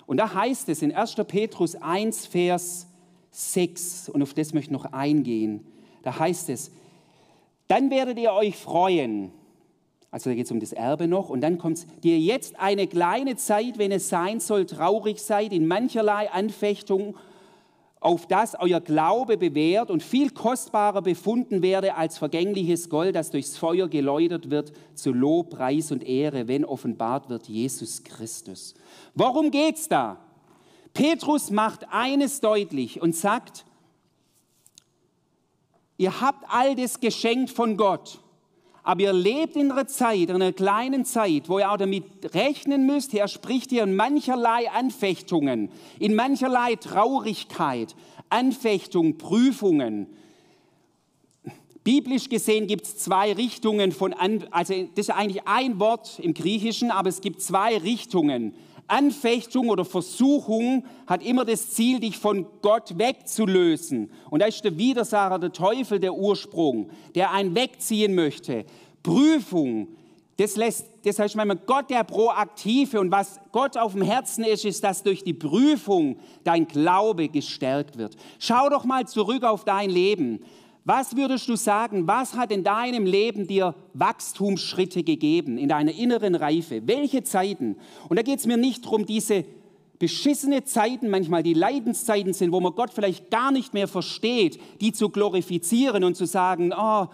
Und 0.08 0.18
da 0.18 0.34
heißt 0.34 0.70
es 0.70 0.82
in 0.82 0.92
1. 0.92 1.14
Petrus 1.28 1.76
1, 1.76 2.26
Vers 2.26 2.88
6, 3.30 4.10
und 4.10 4.24
auf 4.24 4.34
das 4.34 4.56
möchte 4.56 4.72
ich 4.72 4.74
noch 4.74 4.86
eingehen, 4.86 5.68
da 6.02 6.18
heißt 6.18 6.50
es, 6.50 6.72
dann 7.68 7.92
werdet 7.92 8.18
ihr 8.18 8.34
euch 8.34 8.58
freuen. 8.58 9.32
Also 10.12 10.30
da 10.30 10.36
geht 10.36 10.46
es 10.46 10.52
um 10.52 10.60
das 10.60 10.74
Erbe 10.74 11.08
noch. 11.08 11.30
Und 11.30 11.42
dann 11.42 11.58
kommt 11.58 11.86
ihr 12.04 12.20
jetzt 12.20 12.60
eine 12.60 12.88
kleine 12.88 13.36
Zeit, 13.36 13.78
wenn 13.78 13.92
es 13.92 14.10
sein 14.10 14.40
soll, 14.40 14.66
traurig 14.66 15.20
seid 15.20 15.54
in 15.54 15.68
mancherlei 15.68 16.32
Anfechtung, 16.32 17.16
auf 18.02 18.28
das 18.28 18.56
euer 18.58 18.80
Glaube 18.80 19.38
bewährt 19.38 19.92
und 19.92 20.02
viel 20.02 20.30
kostbarer 20.30 21.02
befunden 21.02 21.62
werde 21.62 21.96
als 21.96 22.18
vergängliches 22.18 22.90
Gold, 22.90 23.16
das 23.16 23.30
durchs 23.30 23.58
Feuer 23.58 23.90
geläutert 23.90 24.50
wird, 24.50 24.72
zu 24.96 25.12
Lob, 25.12 25.50
Preis 25.50 25.92
und 25.92 26.04
Ehre, 26.04 26.48
wenn 26.48 26.64
offenbart 26.64 27.30
wird 27.30 27.48
Jesus 27.48 28.04
Christus. 28.04 28.74
Worum 29.16 29.52
geht's 29.52 29.90
da? 29.90 30.18
Petrus 30.94 31.52
macht 31.52 31.88
eines 31.92 32.40
deutlich 32.40 33.02
und 33.02 33.16
sagt, 33.16 33.66
Ihr 36.00 36.22
habt 36.22 36.46
all 36.48 36.76
das 36.76 37.02
geschenkt 37.02 37.50
von 37.50 37.76
Gott. 37.76 38.20
Aber 38.90 39.02
ihr 39.04 39.14
lebt 39.14 39.56
in 39.56 39.72
einer 39.72 39.86
Zeit, 39.86 40.30
in 40.30 40.32
einer 40.32 40.52
kleinen 40.52 41.06
Zeit, 41.06 41.48
wo 41.48 41.60
ihr 41.60 41.72
auch 41.72 41.78
damit 41.78 42.06
rechnen 42.34 42.88
müsst, 42.88 43.14
er 43.14 43.28
spricht 43.28 43.70
hier 43.70 43.84
in 43.84 43.96
mancherlei 43.96 44.68
Anfechtungen, 44.72 45.70
in 46.00 46.16
mancherlei 46.16 46.74
Traurigkeit, 46.74 47.96
Anfechtung, 48.30 49.20
Prüfungen. 49.20 50.08
Biblisch 51.84 52.30
gesehen 52.30 52.66
gibt 52.66 52.88
es 52.88 52.98
zwei 52.98 53.32
Richtungen 53.34 53.92
von, 53.92 54.12
also 54.50 54.74
das 54.96 55.10
ist 55.10 55.12
eigentlich 55.12 55.48
ein 55.48 55.80
Wort 55.80 56.18
im 56.18 56.34
Griechischen, 56.34 56.90
aber 56.90 57.10
es 57.10 57.22
gibt 57.22 57.44
zwei 57.44 57.78
Richtungen. 57.78 58.56
Anfechtung 58.90 59.70
oder 59.70 59.86
Versuchung 59.86 60.86
hat 61.08 61.24
immer 61.24 61.46
das 61.46 61.72
Ziel, 61.72 62.00
dich 62.00 62.18
von 62.18 62.46
Gott 62.62 62.98
wegzulösen. 62.98 64.12
Und 64.30 64.42
da 64.42 64.48
ist 64.48 64.64
der 64.64 64.78
Widersacher, 64.78 65.40
der 65.40 65.52
Teufel, 65.52 66.00
der 66.00 66.14
Ursprung, 66.14 66.90
der 67.16 67.32
einen 67.32 67.56
wegziehen 67.56 68.16
möchte. 68.16 68.66
Prüfung, 69.04 69.88
das, 70.38 70.56
lässt, 70.56 70.88
das 71.04 71.20
heißt 71.20 71.36
manchmal 71.36 71.58
Gott 71.66 71.90
der 71.90 72.04
Proaktive. 72.04 73.00
Und 73.00 73.12
was 73.12 73.40
Gott 73.52 73.78
auf 73.78 73.94
dem 73.94 74.02
Herzen 74.02 74.44
ist, 74.44 74.66
ist, 74.66 74.84
dass 74.84 75.04
durch 75.04 75.24
die 75.24 75.34
Prüfung 75.34 76.18
dein 76.44 76.68
Glaube 76.68 77.28
gestärkt 77.28 77.98
wird. 77.98 78.16
Schau 78.40 78.70
doch 78.70 78.86
mal 78.86 79.08
zurück 79.08 79.44
auf 79.44 79.66
dein 79.66 79.90
Leben. 79.90 80.40
Was 80.86 81.16
würdest 81.16 81.48
du 81.48 81.56
sagen, 81.56 82.08
was 82.08 82.36
hat 82.36 82.52
in 82.52 82.64
deinem 82.64 83.06
Leben 83.06 83.48
dir 83.48 83.76
Wachstumsschritte 83.94 85.04
gegeben, 85.04 85.58
in 85.58 85.70
deiner 85.70 85.94
inneren 85.94 86.36
Reife? 86.36 86.88
Welche 86.88 87.24
Zeiten? 87.24 87.76
Und 88.08 88.18
da 88.18 88.24
geht 88.24 88.40
es 88.40 88.48
mir 88.48 88.58
nicht 88.58 88.86
darum, 88.86 89.06
diese 89.06 89.46
beschissene 90.00 90.64
Zeiten, 90.64 91.10
manchmal 91.10 91.44
die 91.44 91.54
Leidenszeiten 91.54 92.34
sind, 92.34 92.54
wo 92.54 92.62
man 92.62 92.74
Gott 92.74 92.92
vielleicht 92.94 93.30
gar 93.30 93.52
nicht 93.52 93.74
mehr 93.74 93.88
versteht, 93.88 94.60
die 94.80 94.94
zu 94.94 95.10
glorifizieren 95.10 96.06
und 96.06 96.16
zu 96.16 96.26
sagen, 96.26 96.74
oh, 96.76 97.08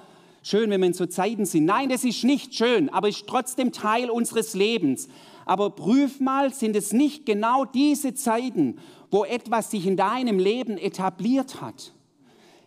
schön, 0.44 0.70
wenn 0.70 0.82
wir 0.82 0.88
in 0.88 0.94
so 0.94 1.08
Zeiten 1.08 1.46
sind. 1.46 1.66
Nein, 1.66 1.90
das 1.90 2.04
ist 2.04 2.24
nicht 2.24 2.54
schön, 2.54 2.90
aber 2.90 3.10
ist 3.10 3.26
trotzdem 3.28 3.72
Teil 3.72 4.12
unseres 4.12 4.54
Lebens. 4.54 5.08
Aber 5.46 5.72
prüf 5.72 6.20
mal, 6.20 6.54
sind 6.54 6.76
es 6.76 6.94
nicht 6.94 7.26
genau 7.26 7.66
diese 7.66 8.14
Zeiten, 8.14 8.78
wo 9.10 9.26
etwas 9.26 9.72
sich 9.72 9.88
in 9.88 9.98
deinem 9.98 10.38
Leben 10.38 10.78
etabliert 10.78 11.62
hat? 11.62 11.95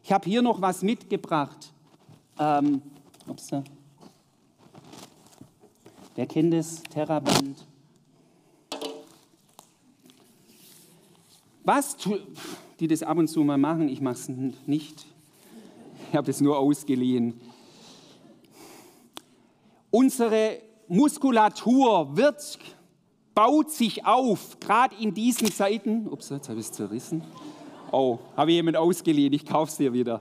Ich 0.09 0.13
habe 0.15 0.25
hier 0.27 0.41
noch 0.41 0.59
was 0.63 0.81
mitgebracht. 0.81 1.71
Ähm, 2.39 2.81
ups, 3.27 3.51
wer 6.15 6.27
kennt 6.27 6.55
das? 6.55 6.83
Terraband. 6.85 7.67
Was, 11.63 11.95
die 12.81 12.89
das 12.89 13.03
ab 13.03 13.19
und 13.19 13.29
zu 13.29 13.45
mal 13.45 13.59
machen, 13.59 13.91
ich 13.91 14.01
mache 14.01 14.15
es 14.15 14.29
nicht. 14.67 15.05
Ich 16.09 16.17
habe 16.17 16.31
es 16.31 16.41
nur 16.41 16.59
ausgeliehen. 16.59 17.39
Unsere 19.91 20.63
Muskulatur 20.89 22.17
wird, 22.17 22.59
baut 23.35 23.71
sich 23.71 24.07
auf, 24.07 24.59
gerade 24.59 24.97
in 24.97 25.13
diesen 25.13 25.53
Zeiten. 25.53 26.09
Ups, 26.09 26.31
jetzt 26.31 26.49
habe 26.49 26.61
ich 26.61 26.65
es 26.65 26.73
zerrissen. 26.73 27.23
Oh, 27.91 28.19
habe 28.37 28.51
ich 28.51 28.57
jemand 28.57 28.77
ausgeliehen, 28.77 29.33
ich 29.33 29.47
kaufe 29.47 29.71
es 29.71 29.77
dir 29.79 29.93
wieder. 29.93 30.21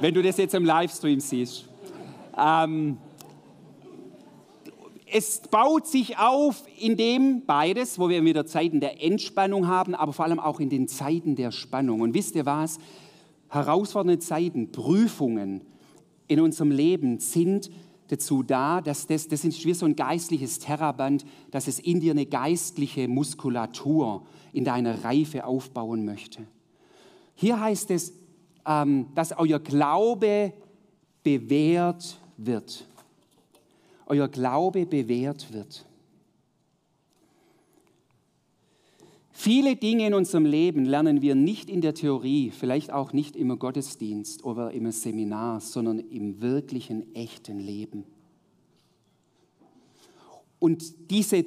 Wenn 0.00 0.14
du 0.14 0.22
das 0.22 0.36
jetzt 0.36 0.54
im 0.54 0.64
Livestream 0.64 1.20
siehst. 1.20 1.68
Ähm, 2.36 2.98
es 5.10 5.40
baut 5.50 5.86
sich 5.86 6.18
auf 6.18 6.64
in 6.78 6.96
dem 6.96 7.46
beides, 7.46 7.98
wo 7.98 8.08
wir 8.08 8.22
wieder 8.24 8.46
Zeiten 8.46 8.80
der 8.80 9.02
Entspannung 9.02 9.66
haben, 9.66 9.94
aber 9.94 10.12
vor 10.12 10.24
allem 10.24 10.38
auch 10.38 10.60
in 10.60 10.68
den 10.68 10.86
Zeiten 10.86 11.34
der 11.34 11.50
Spannung. 11.50 12.00
Und 12.00 12.14
wisst 12.14 12.34
ihr 12.34 12.46
was? 12.46 12.78
Herausfordernde 13.48 14.18
Zeiten, 14.18 14.70
Prüfungen 14.70 15.62
in 16.26 16.40
unserem 16.40 16.70
Leben 16.70 17.20
sind 17.20 17.70
dazu 18.08 18.42
da, 18.42 18.80
dass 18.80 19.06
das, 19.06 19.28
das 19.28 19.44
ist 19.44 19.64
wie 19.64 19.74
so 19.74 19.86
ein 19.86 19.96
geistliches 19.96 20.58
Terraband, 20.58 21.24
dass 21.50 21.68
es 21.68 21.78
in 21.78 22.00
dir 22.00 22.12
eine 22.12 22.26
geistliche 22.26 23.08
Muskulatur 23.08 24.26
in 24.52 24.64
deiner 24.64 25.04
Reife 25.04 25.44
aufbauen 25.44 26.04
möchte. 26.04 26.46
Hier 27.40 27.60
heißt 27.60 27.92
es, 27.92 28.12
ähm, 28.66 29.06
dass 29.14 29.30
euer 29.30 29.60
Glaube 29.60 30.52
bewährt 31.22 32.18
wird. 32.36 32.84
Euer 34.06 34.26
Glaube 34.26 34.84
bewährt 34.86 35.52
wird. 35.52 35.86
Viele 39.30 39.76
Dinge 39.76 40.08
in 40.08 40.14
unserem 40.14 40.46
Leben 40.46 40.84
lernen 40.84 41.22
wir 41.22 41.36
nicht 41.36 41.70
in 41.70 41.80
der 41.80 41.94
Theorie, 41.94 42.50
vielleicht 42.50 42.90
auch 42.90 43.12
nicht 43.12 43.36
im 43.36 43.56
Gottesdienst 43.56 44.42
oder 44.44 44.72
im 44.72 44.90
Seminar, 44.90 45.60
sondern 45.60 46.00
im 46.00 46.40
wirklichen, 46.40 47.14
echten 47.14 47.60
Leben. 47.60 48.02
Und 50.58 51.08
diese 51.12 51.46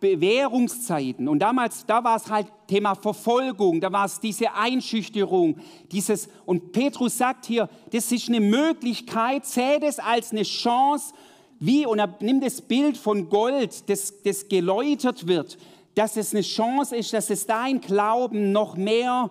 Bewährungszeiten, 0.00 1.28
und 1.28 1.40
damals, 1.40 1.84
da 1.86 2.04
war 2.04 2.16
es 2.16 2.30
halt 2.30 2.46
Thema 2.66 2.94
Verfolgung, 2.94 3.80
da 3.80 3.92
war 3.92 4.06
es 4.06 4.20
diese 4.20 4.52
Einschüchterung, 4.54 5.58
dieses, 5.90 6.28
und 6.46 6.72
Petrus 6.72 7.18
sagt 7.18 7.46
hier, 7.46 7.68
das 7.90 8.12
ist 8.12 8.28
eine 8.28 8.40
Möglichkeit, 8.40 9.46
seht 9.46 9.82
es 9.82 9.98
als 9.98 10.32
eine 10.32 10.42
Chance, 10.42 11.14
wie, 11.60 11.86
und 11.86 11.98
er 11.98 12.14
nimmt 12.20 12.44
das 12.44 12.60
Bild 12.60 12.96
von 12.96 13.28
Gold, 13.28 13.88
das, 13.88 14.22
das 14.22 14.48
geläutert 14.48 15.26
wird, 15.26 15.58
dass 15.94 16.16
es 16.16 16.32
eine 16.32 16.42
Chance 16.42 16.96
ist, 16.96 17.12
dass 17.12 17.30
es 17.30 17.46
dein 17.46 17.80
Glauben 17.80 18.52
noch 18.52 18.76
mehr 18.76 19.30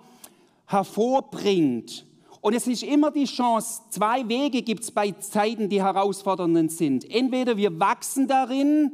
hervorbringt. 0.65 2.05
Und 2.41 2.53
es 2.53 2.67
ist 2.67 2.83
immer 2.83 3.11
die 3.11 3.25
Chance, 3.25 3.81
zwei 3.89 4.27
Wege 4.27 4.61
gibt 4.61 4.83
es 4.83 4.91
bei 4.91 5.11
Zeiten, 5.11 5.69
die 5.69 5.81
herausfordernd 5.81 6.71
sind. 6.71 7.09
Entweder 7.09 7.57
wir 7.57 7.79
wachsen 7.79 8.27
darin, 8.27 8.91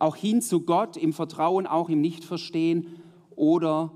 auch 0.00 0.16
hin 0.16 0.42
zu 0.42 0.62
Gott, 0.62 0.96
im 0.96 1.12
Vertrauen, 1.12 1.66
auch 1.66 1.88
im 1.88 2.00
Nichtverstehen, 2.00 2.86
oder 3.36 3.92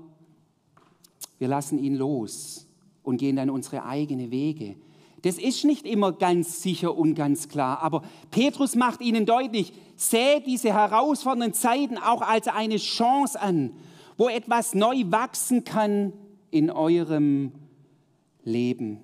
wir 1.37 1.47
lassen 1.47 1.77
ihn 1.77 1.95
los 1.95 2.67
und 3.03 3.17
gehen 3.17 3.35
dann 3.35 3.49
unsere 3.49 3.85
eigenen 3.85 4.31
Wege. 4.31 4.75
Das 5.23 5.37
ist 5.37 5.65
nicht 5.65 5.85
immer 5.85 6.11
ganz 6.11 6.61
sicher 6.61 6.95
und 6.95 7.15
ganz 7.15 7.49
klar, 7.49 7.81
aber 7.81 8.03
Petrus 8.29 8.75
macht 8.75 9.01
ihnen 9.01 9.25
deutlich, 9.25 9.73
seht 9.95 10.45
diese 10.45 10.71
herausfordernden 10.71 11.53
Zeiten 11.53 11.97
auch 11.97 12.21
als 12.21 12.47
eine 12.47 12.77
Chance 12.77 13.41
an, 13.41 13.71
wo 14.17 14.29
etwas 14.29 14.75
neu 14.75 15.03
wachsen 15.07 15.63
kann 15.63 16.13
in 16.51 16.69
eurem 16.69 17.51
Leben. 18.43 18.99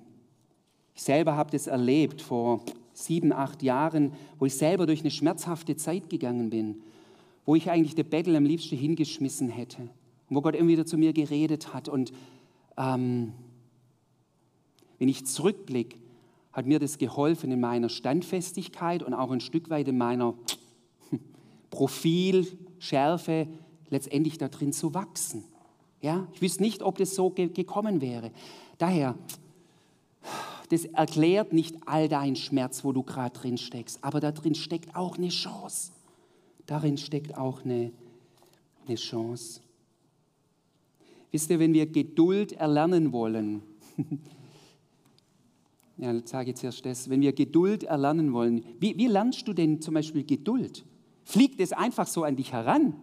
Ich 0.94 1.02
selber 1.02 1.36
habe 1.36 1.50
das 1.50 1.66
erlebt 1.66 2.22
vor 2.22 2.60
sieben, 2.92 3.32
acht 3.32 3.62
Jahren, 3.62 4.12
wo 4.38 4.46
ich 4.46 4.54
selber 4.54 4.86
durch 4.86 5.00
eine 5.00 5.10
schmerzhafte 5.10 5.76
Zeit 5.76 6.08
gegangen 6.08 6.50
bin, 6.50 6.82
wo 7.44 7.54
ich 7.54 7.70
eigentlich 7.70 7.94
der 7.94 8.04
Bettel 8.04 8.36
am 8.36 8.44
liebsten 8.44 8.76
hingeschmissen 8.76 9.48
hätte, 9.48 9.88
wo 10.28 10.40
Gott 10.40 10.54
immer 10.54 10.68
wieder 10.68 10.86
zu 10.86 10.96
mir 10.96 11.12
geredet 11.12 11.74
hat. 11.74 11.88
Und 11.88 12.12
ähm, 12.76 13.32
wenn 14.98 15.08
ich 15.08 15.26
zurückblicke, 15.26 15.98
hat 16.52 16.66
mir 16.66 16.78
das 16.78 16.98
geholfen 16.98 17.50
in 17.50 17.60
meiner 17.60 17.88
Standfestigkeit 17.88 19.02
und 19.02 19.14
auch 19.14 19.30
ein 19.30 19.40
Stück 19.40 19.70
weit 19.70 19.88
in 19.88 19.98
meiner 19.98 20.34
Profilschärfe 21.70 23.48
letztendlich 23.88 24.38
da 24.38 24.48
drin 24.48 24.72
zu 24.72 24.94
wachsen. 24.94 25.44
Ja, 26.00 26.28
ich 26.34 26.42
wüsste 26.42 26.62
nicht, 26.62 26.82
ob 26.82 26.98
das 26.98 27.14
so 27.14 27.30
ge 27.30 27.48
gekommen 27.48 28.00
wäre. 28.00 28.32
Daher, 28.78 29.16
das 30.68 30.84
erklärt 30.84 31.52
nicht 31.52 31.76
all 31.86 32.08
dein 32.08 32.36
Schmerz, 32.36 32.84
wo 32.84 32.92
du 32.92 33.02
gerade 33.02 33.38
drin 33.38 33.56
steckst, 33.56 34.02
aber 34.02 34.20
da 34.20 34.32
drin 34.32 34.54
steckt 34.54 34.94
auch 34.94 35.16
eine 35.16 35.28
Chance. 35.28 35.92
Darin 36.72 36.96
steckt 36.96 37.36
auch 37.36 37.66
eine, 37.66 37.92
eine 38.86 38.96
Chance. 38.96 39.60
Wisst 41.30 41.50
ihr, 41.50 41.58
wenn 41.58 41.74
wir 41.74 41.84
Geduld 41.84 42.52
erlernen 42.52 43.12
wollen, 43.12 43.60
Ja, 45.98 46.14
ich 46.14 46.26
sage 46.26 46.48
jetzt 46.48 46.64
erst 46.64 46.86
das. 46.86 47.10
Wenn 47.10 47.20
wir 47.20 47.34
Geduld 47.34 47.84
erlernen 47.84 48.32
wollen, 48.32 48.64
wie, 48.80 48.96
wie 48.96 49.06
lernst 49.06 49.46
du 49.46 49.52
denn 49.52 49.82
zum 49.82 49.92
Beispiel 49.92 50.24
Geduld? 50.24 50.82
Fliegt 51.24 51.60
es 51.60 51.74
einfach 51.74 52.06
so 52.06 52.24
an 52.24 52.36
dich 52.36 52.54
heran? 52.54 52.94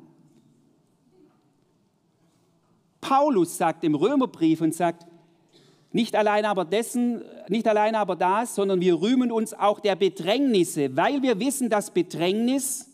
Paulus 2.99 3.55
sagt 3.55 3.83
im 3.83 3.93
Römerbrief 3.93 4.61
und 4.61 4.73
sagt, 4.73 5.05
nicht 5.91 6.15
allein 6.15 6.43
aber 6.43 6.65
dessen, 6.65 7.21
nicht 7.49 7.67
allein 7.67 7.93
aber 7.93 8.15
das, 8.15 8.55
sondern 8.55 8.81
wir 8.81 8.99
rühmen 8.99 9.31
uns 9.31 9.53
auch 9.53 9.79
der 9.79 9.95
Bedrängnisse, 9.95 10.97
weil 10.97 11.21
wir 11.21 11.39
wissen, 11.39 11.69
dass 11.69 11.91
Bedrängnis 11.91 12.88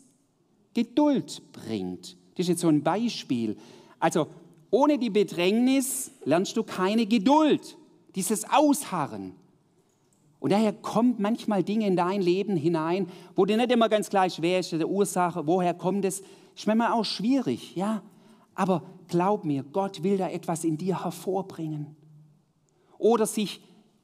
Geduld 0.76 1.40
bringt. 1.52 2.18
Das 2.34 2.40
ist 2.40 2.48
jetzt 2.48 2.60
so 2.60 2.68
ein 2.68 2.82
Beispiel. 2.82 3.56
Also 3.98 4.26
ohne 4.70 4.98
die 4.98 5.08
Bedrängnis 5.08 6.10
lernst 6.26 6.54
du 6.58 6.64
keine 6.64 7.06
Geduld, 7.06 7.78
dieses 8.14 8.44
Ausharren. 8.44 9.32
Und 10.38 10.52
daher 10.52 10.74
kommt 10.74 11.18
manchmal 11.18 11.64
Dinge 11.64 11.86
in 11.86 11.96
dein 11.96 12.20
Leben 12.20 12.56
hinein, 12.56 13.08
wo 13.34 13.46
dir 13.46 13.56
nicht 13.56 13.72
immer 13.72 13.88
ganz 13.88 14.08
ist, 14.08 14.42
wer 14.42 14.60
ist 14.60 14.70
die 14.70 14.84
Ursache, 14.84 15.46
woher 15.46 15.72
kommt 15.72 16.04
es. 16.04 16.22
Ist 16.54 16.66
manchmal 16.66 16.92
auch 16.92 17.06
schwierig, 17.06 17.74
ja. 17.74 18.02
Aber 18.54 18.82
glaub 19.08 19.46
mir, 19.46 19.62
Gott 19.62 20.02
will 20.02 20.18
da 20.18 20.28
etwas 20.28 20.62
in 20.64 20.76
dir 20.76 21.02
hervorbringen. 21.04 21.96
Oder 22.98 23.24
sich, 23.24 23.62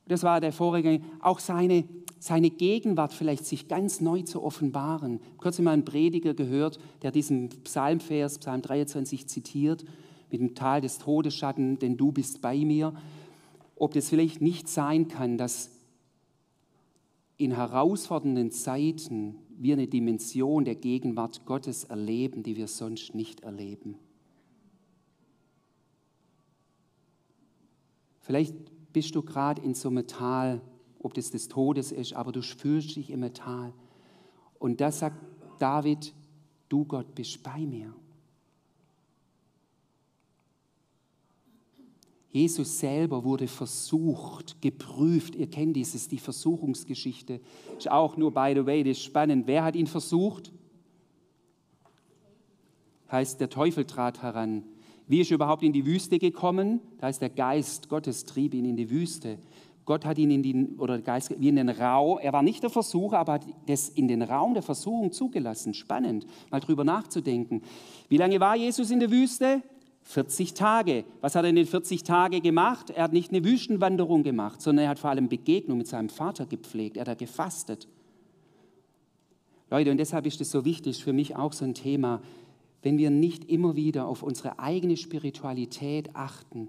das 0.09 0.23
war 0.23 0.41
der 0.41 0.53
vorige, 0.53 1.03
auch 1.21 1.39
seine, 1.39 1.85
seine 2.23 2.51
Gegenwart 2.51 3.13
vielleicht 3.13 3.45
sich 3.47 3.67
ganz 3.67 4.01
neu 4.01 4.23
zu 4.23 4.45
offenbaren. 4.45 5.19
Kürzlich 5.39 5.65
mal 5.65 5.73
einen 5.73 5.85
Prediger 5.85 6.35
gehört, 6.35 6.79
der 7.03 7.11
diesen 7.11 7.49
Psalmvers, 7.49 8.39
Psalm 8.39 8.63
23 8.63 9.27
zitiert, 9.27 9.85
mit 10.31 10.41
dem 10.41 10.55
Tal 10.55 10.81
des 10.81 10.99
Todesschatten, 10.99 11.81
denn 11.81 11.97
du 11.97 12.13
bist 12.13 12.41
bei 12.41 12.59
mir. 12.59 12.95
Ob 13.75 13.93
das 13.95 14.09
vielleicht 14.09 14.41
nicht 14.41 14.69
sein 14.69 15.09
kann, 15.09 15.37
dass 15.37 15.73
in 17.39 17.57
herausfordernden 17.57 18.53
Zeiten 18.53 19.35
wir 19.59 19.75
eine 19.75 19.89
Dimension 19.89 20.65
der 20.65 20.77
Gegenwart 20.77 21.45
Gottes 21.45 21.83
erleben, 21.83 22.45
die 22.45 22.57
wir 22.57 22.69
sonst 22.69 23.17
nicht 23.17 23.41
erleben. 23.41 23.97
Vielleicht 28.21 28.55
bist 28.93 29.17
du 29.17 29.23
gerade 29.23 29.61
in 29.61 29.75
so 29.75 29.89
einem 29.89 30.07
Tal, 30.07 30.61
ob 31.03 31.15
das 31.15 31.31
des 31.31 31.49
Todes 31.49 31.93
ist, 31.93 32.13
aber 32.15 32.33
du 32.33 32.43
fühlst 32.43 32.97
dich 32.97 33.11
im 33.11 33.33
Tal. 33.35 33.73
Und 34.59 34.81
da 34.81 34.93
sagt 34.93 35.17
David, 35.59 36.15
du 36.69 36.85
Gott 36.85 37.15
bist 37.15 37.43
bei 37.43 37.59
mir. 37.59 37.95
Jesus 42.33 42.79
selber 42.79 43.25
wurde 43.25 43.47
versucht, 43.47 44.63
geprüft. 44.63 45.35
Ihr 45.35 45.49
kennt 45.49 45.77
dieses, 45.77 46.09
die 46.09 46.19
Versuchungsgeschichte. 46.19 47.41
Ist 47.77 47.91
auch 47.91 48.17
nur, 48.17 48.33
by 48.33 48.55
the 48.55 48.65
way, 48.65 48.83
das 48.83 48.93
ist 48.93 49.05
spannend. 49.05 49.47
Wer 49.47 49.65
hat 49.65 49.77
ihn 49.77 49.87
versucht? 49.87 50.51
Heißt, 53.11 53.39
der 53.39 53.51
Teufel 53.51 53.85
trat 53.85 54.23
heran. 54.23 54.65
Wie 55.07 55.21
ist 55.21 55.31
er 55.31 55.35
überhaupt 55.35 55.63
in 55.63 55.75
die 55.75 55.85
Wüste 55.85 56.19
gekommen? 56.19 56.81
Da 56.99 57.11
ist 57.11 57.21
der 57.21 57.29
Geist 57.29 57.91
Gottes 57.91 58.25
trieb 58.25 58.55
ihn 58.55 58.65
in 58.65 58.77
die 58.77 58.89
Wüste. 58.89 59.39
Gott 59.85 60.05
hat 60.05 60.19
ihn 60.19 60.31
in 60.31 60.43
den, 60.43 60.79
oder 60.79 60.95
der 60.95 61.03
Geist, 61.03 61.35
wie 61.39 61.49
in 61.49 61.57
den 61.57 61.69
Raum, 61.69 62.19
er 62.21 62.33
war 62.33 62.43
nicht 62.43 62.63
der 62.63 62.71
Versucher, 62.71 63.19
aber 63.19 63.35
hat 63.35 63.47
das 63.67 63.89
in 63.89 64.07
den 64.07 64.23
Raum 64.23 64.55
der 64.55 64.63
Versuchung 64.63 65.11
zugelassen. 65.13 65.75
Spannend, 65.75 66.27
mal 66.51 66.61
drüber 66.61 66.85
nachzudenken. 66.85 67.63
Wie 68.09 68.17
lange 68.17 68.39
war 68.39 68.57
Jesus 68.57 68.91
in 68.91 69.01
der 69.01 69.11
Wüste? 69.11 69.63
40 70.05 70.55
Tage. 70.55 71.05
Was 71.21 71.35
hat 71.35 71.45
er 71.45 71.51
in 71.51 71.57
den 71.57 71.67
40 71.67 72.03
Tagen 72.03 72.43
gemacht? 72.43 72.91
Er 72.91 73.05
hat 73.05 73.13
nicht 73.13 73.31
eine 73.31 73.45
Wüstenwanderung 73.45 74.23
gemacht, 74.23 74.61
sondern 74.61 74.85
er 74.85 74.91
hat 74.91 74.99
vor 74.99 75.11
allem 75.11 75.29
Begegnung 75.29 75.79
mit 75.79 75.87
seinem 75.87 76.09
Vater 76.09 76.47
gepflegt. 76.47 76.97
Er 76.97 77.07
hat 77.07 77.19
gefastet. 77.19 77.89
Leute, 79.71 79.91
und 79.91 79.97
deshalb 79.97 80.27
ist 80.27 80.41
es 80.41 80.51
so 80.51 80.65
wichtig, 80.65 81.03
für 81.03 81.13
mich 81.13 81.37
auch 81.37 81.53
so 81.53 81.65
ein 81.65 81.75
Thema, 81.75 82.21
wenn 82.83 82.99
wir 82.99 83.11
nicht 83.11 83.45
immer 83.49 83.77
wieder 83.77 84.07
auf 84.07 84.23
unsere 84.23 84.59
eigene 84.59 84.97
Spiritualität 84.97 86.15
achten, 86.15 86.69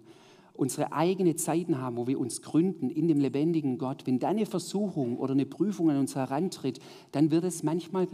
unsere 0.54 0.94
eigene 0.94 1.36
Zeiten 1.36 1.80
haben, 1.80 1.98
wo 1.98 2.08
wir 2.08 2.20
uns 2.20 2.42
gründen 2.42 2.90
in 2.90 3.08
dem 3.08 3.20
lebendigen 3.20 3.78
Gott, 3.78 4.06
wenn 4.06 4.20
da 4.20 4.30
eine 4.30 4.46
Versuchung 4.46 5.18
oder 5.18 5.34
eine 5.34 5.46
Prüfung 5.46 5.90
an 5.90 5.98
uns 5.98 6.16
herantritt, 6.16 6.80
dann 7.12 7.32
wird 7.32 7.44
es 7.44 7.64
manchmal 7.64 8.08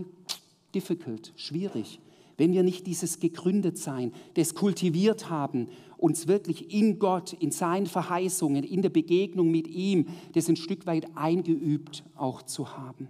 difficult, 0.73 1.33
schwierig 1.35 1.99
wenn 2.39 2.53
wir 2.53 2.63
nicht 2.63 2.87
dieses 2.87 3.19
gegründet 3.19 3.77
sein, 3.77 4.13
das 4.35 4.55
kultiviert 4.55 5.29
haben, 5.29 5.67
uns 5.97 6.27
wirklich 6.27 6.73
in 6.73 6.97
Gott, 6.97 7.33
in 7.33 7.51
seinen 7.51 7.85
Verheißungen, 7.85 8.63
in 8.63 8.81
der 8.81 8.89
Begegnung 8.89 9.51
mit 9.51 9.67
ihm, 9.67 10.07
das 10.33 10.47
ein 10.47 10.55
Stück 10.55 10.85
weit 10.85 11.05
eingeübt 11.15 12.05
auch 12.15 12.41
zu 12.41 12.77
haben. 12.77 13.09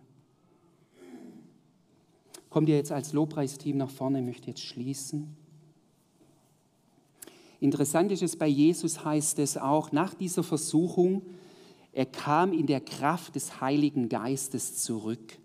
Kommt 2.50 2.68
ihr 2.70 2.76
jetzt 2.76 2.92
als 2.92 3.14
Lobpreisteam 3.14 3.78
nach 3.78 3.92
vorne, 3.92 4.20
ich 4.20 4.26
möchte 4.26 4.48
jetzt 4.48 4.64
schließen. 4.64 5.38
Interessant 7.60 8.12
ist 8.12 8.24
es 8.24 8.36
bei 8.36 8.48
Jesus 8.48 9.04
heißt 9.04 9.40
es 9.40 9.58
auch, 9.58 9.92
nach 9.92 10.14
dieser 10.14 10.44
Versuchung, 10.44 11.24
er 11.92 12.06
kam 12.06 12.54
in 12.54 12.68
der 12.68 12.82
Kraft 12.82 13.36
des 13.36 13.60
Heiligen 13.60 14.08
Geistes 14.08 14.78
zurück. 14.78 15.38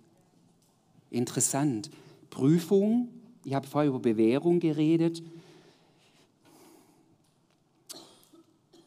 Interessant. 1.10 1.90
Prüfung, 2.30 3.08
ich 3.44 3.54
habe 3.54 3.66
vorher 3.66 3.88
über 3.90 4.00
Bewährung 4.00 4.60
geredet. 4.60 5.22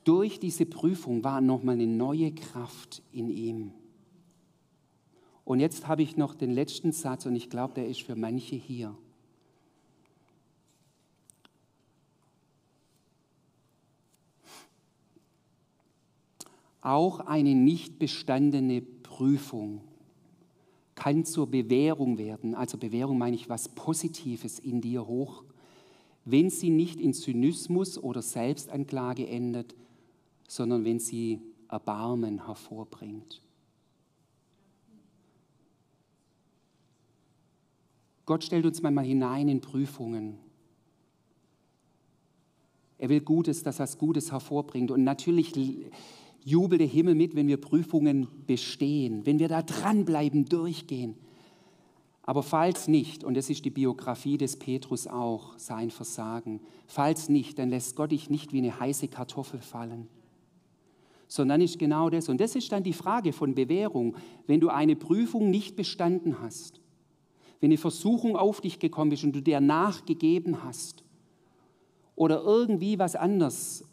Durch 0.04 0.40
diese 0.40 0.66
Prüfung 0.66 1.24
war 1.24 1.42
nochmal 1.42 1.76
eine 1.76 1.88
neue 1.88 2.32
Kraft 2.32 3.02
in 3.12 3.30
ihm. 3.30 3.72
Und 5.44 5.60
jetzt 5.60 5.88
habe 5.88 6.02
ich 6.02 6.16
noch 6.16 6.36
den 6.36 6.52
letzten 6.52 6.92
Satz 6.92 7.26
und 7.26 7.36
ich 7.36 7.50
glaube, 7.50 7.74
der 7.74 7.88
ist 7.88 8.02
für 8.02 8.16
manche 8.16 8.56
hier. 8.56 8.96
Auch 16.88 17.20
eine 17.20 17.54
nicht 17.54 18.00
bestandene 18.00 18.82
Prüfung 18.82 19.82
kann 20.96 21.26
zur 21.26 21.48
Bewährung 21.48 22.18
werden. 22.18 22.56
Also 22.56 22.78
Bewährung 22.78 23.18
meine 23.18 23.36
ich 23.36 23.50
was 23.50 23.68
Positives 23.68 24.58
in 24.58 24.80
dir 24.80 25.06
hoch, 25.06 25.44
wenn 26.24 26.50
sie 26.50 26.70
nicht 26.70 27.02
in 27.02 27.14
Zynismus 27.14 28.02
oder 28.02 28.22
Selbstanklage 28.22 29.28
endet, 29.28 29.76
sondern 30.48 30.86
wenn 30.86 31.02
sie 31.02 31.42
Erbarmen 31.68 32.46
hervorbringt. 32.46 33.42
Gott 38.26 38.46
stellt 38.46 38.66
uns 38.66 38.82
manchmal 38.82 39.04
hinein 39.04 39.50
in 39.50 39.60
Prüfungen. 39.60 40.38
Er 42.98 43.10
will 43.10 43.20
Gutes, 43.20 43.62
dass 43.62 43.80
er 43.82 43.84
es 43.84 43.98
Gutes 43.98 44.32
hervorbringt. 44.32 44.90
Und 44.90 45.04
natürlich 45.04 45.52
jubelt 46.48 46.80
der 46.80 46.88
Himmel 46.88 47.14
mit, 47.14 47.36
wenn 47.36 47.50
wir 47.50 47.58
Prüfungen 47.58 48.28
bestehen, 48.48 49.26
wenn 49.26 49.38
wir 49.38 49.50
da 49.50 49.62
dranbleiben, 49.62 50.46
durchgehen. 50.46 51.16
Aber 52.24 52.42
falls 52.42 52.88
nicht, 52.88 53.26
und 53.26 53.36
das 53.36 53.50
ist 53.50 53.66
die 53.66 53.70
Biografie 53.70 54.38
des 54.38 54.58
Petrus 54.58 55.08
auch, 55.08 55.58
sein 55.58 55.92
Versagen, 55.92 56.62
falls 56.86 57.28
nicht, 57.28 57.60
dann 57.60 57.70
lässt 57.70 57.98
Gott 57.98 58.14
dich 58.14 58.30
nicht 58.30 58.54
wie 58.54 58.60
eine 58.60 58.80
heiße 58.80 59.10
Kartoffel 59.10 59.60
fallen, 59.60 60.08
sondern 61.28 61.60
ist 61.60 61.80
genau 61.80 62.10
das. 62.10 62.30
Und 62.30 62.40
das 62.40 62.56
ist 62.56 62.72
dann 62.72 62.84
die 62.84 62.94
Frage 62.94 63.34
von 63.34 63.54
Bewährung. 63.54 64.16
Wenn 64.46 64.62
du 64.62 64.70
eine 64.70 64.96
Prüfung 64.96 65.50
nicht 65.50 65.76
bestanden 65.76 66.42
hast, 66.42 66.80
wenn 67.60 67.72
eine 67.72 67.78
Versuchung 67.78 68.38
auf 68.38 68.62
dich 68.62 68.80
gekommen 68.80 69.12
ist 69.12 69.26
und 69.26 69.34
du 69.34 69.42
der 69.42 69.60
nachgegeben 69.60 70.64
hast 70.64 71.04
oder 72.16 72.42
irgendwie 72.42 73.00
was 73.00 73.18
anderes, 73.18 73.84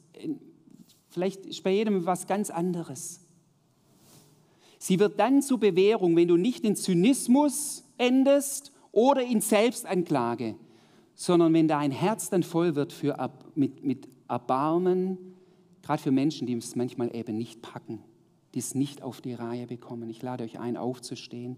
Vielleicht 1.14 1.46
ist 1.46 1.62
bei 1.62 1.70
jedem 1.70 2.06
was 2.06 2.26
ganz 2.26 2.50
anderes. 2.50 3.20
Sie 4.80 4.98
wird 4.98 5.20
dann 5.20 5.42
zur 5.42 5.60
Bewährung, 5.60 6.16
wenn 6.16 6.26
du 6.26 6.36
nicht 6.36 6.64
in 6.64 6.74
Zynismus 6.74 7.84
endest 7.98 8.72
oder 8.90 9.22
in 9.22 9.40
Selbstanklage, 9.40 10.56
sondern 11.14 11.54
wenn 11.54 11.68
dein 11.68 11.92
Herz 11.92 12.30
dann 12.30 12.42
voll 12.42 12.74
wird 12.74 12.92
für, 12.92 13.30
mit, 13.54 13.84
mit 13.84 14.08
Erbarmen, 14.28 15.36
gerade 15.82 16.02
für 16.02 16.10
Menschen, 16.10 16.48
die 16.48 16.54
es 16.54 16.74
manchmal 16.74 17.14
eben 17.14 17.38
nicht 17.38 17.62
packen, 17.62 18.00
die 18.54 18.58
es 18.58 18.74
nicht 18.74 19.00
auf 19.00 19.20
die 19.20 19.34
Reihe 19.34 19.68
bekommen. 19.68 20.10
Ich 20.10 20.20
lade 20.20 20.42
euch 20.42 20.58
ein, 20.58 20.76
aufzustehen. 20.76 21.56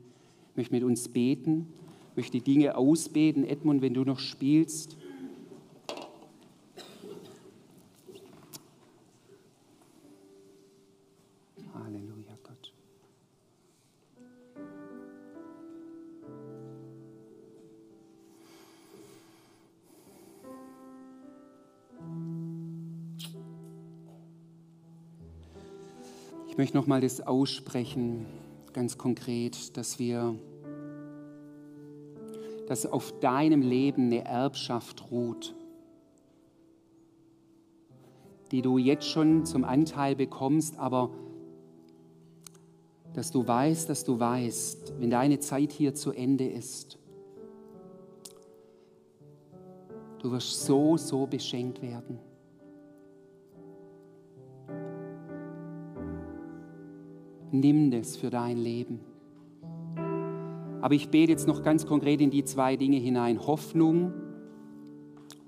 Ich 0.50 0.56
möchte 0.56 0.74
mit 0.74 0.84
uns 0.84 1.08
beten, 1.08 1.72
möchte 2.14 2.32
die 2.32 2.44
Dinge 2.44 2.76
ausbeten. 2.76 3.42
Edmund, 3.42 3.80
wenn 3.80 3.94
du 3.94 4.04
noch 4.04 4.18
spielst. 4.18 4.98
Nochmal 26.76 27.00
das 27.00 27.22
aussprechen, 27.22 28.26
ganz 28.74 28.98
konkret, 28.98 29.76
dass 29.78 29.98
wir, 29.98 30.34
dass 32.68 32.84
auf 32.84 33.18
deinem 33.20 33.62
Leben 33.62 34.06
eine 34.06 34.26
Erbschaft 34.26 35.10
ruht, 35.10 35.54
die 38.52 38.60
du 38.60 38.76
jetzt 38.76 39.08
schon 39.08 39.46
zum 39.46 39.64
Anteil 39.64 40.14
bekommst, 40.16 40.78
aber 40.78 41.10
dass 43.14 43.30
du 43.30 43.48
weißt, 43.48 43.88
dass 43.88 44.04
du 44.04 44.20
weißt, 44.20 45.00
wenn 45.00 45.08
deine 45.08 45.40
Zeit 45.40 45.72
hier 45.72 45.94
zu 45.94 46.12
Ende 46.12 46.46
ist, 46.46 46.98
du 50.18 50.30
wirst 50.30 50.66
so, 50.66 50.98
so 50.98 51.26
beschenkt 51.26 51.80
werden. 51.80 52.18
Nimm 57.52 57.90
das 57.90 58.16
für 58.16 58.30
dein 58.30 58.56
Leben. 58.56 59.00
Aber 60.80 60.94
ich 60.94 61.08
bete 61.08 61.32
jetzt 61.32 61.48
noch 61.48 61.62
ganz 61.62 61.86
konkret 61.86 62.20
in 62.20 62.30
die 62.30 62.44
zwei 62.44 62.76
Dinge 62.76 62.98
hinein, 62.98 63.44
Hoffnung 63.46 64.12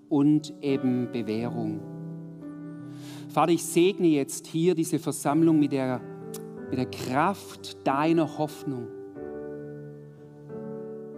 und 0.09 0.53
eben 0.63 1.13
Bewährung. 1.13 1.81
Vater, 3.29 3.53
ich 3.53 3.65
segne 3.65 4.09
jetzt 4.09 4.47
hier 4.47 4.75
diese 4.75 4.99
Versammlung 4.99 5.61
mit 5.61 5.73
der, 5.73 6.01
mit 6.71 6.79
der 6.79 6.87
Kraft 6.87 7.87
deiner 7.87 8.39
Hoffnung. 8.39 8.89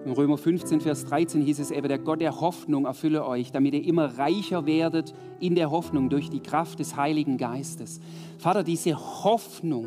In 0.05 0.13
Römer 0.13 0.39
15, 0.39 0.81
Vers 0.81 1.05
13 1.05 1.43
hieß 1.43 1.61
es 1.61 1.71
eben, 1.71 1.89
der 1.89 1.99
Gott 1.99 2.21
der 2.21 2.41
Hoffnung 2.41 2.87
erfülle 2.87 3.25
euch, 3.27 3.53
damit 3.53 3.75
ihr 3.75 3.85
immer 3.85 4.19
reicher 4.19 4.67
werdet 4.67 5.15
in 5.41 5.55
der 5.55 5.71
Hoffnung 5.71 6.09
durch 6.09 6.31
die 6.31 6.41
Kraft 6.41 6.79
des 6.79 6.97
Heiligen 6.97 7.37
Geistes. 7.37 8.01
Vater, 8.39 8.65
diese 8.65 8.97
Hoffnung, 8.97 9.87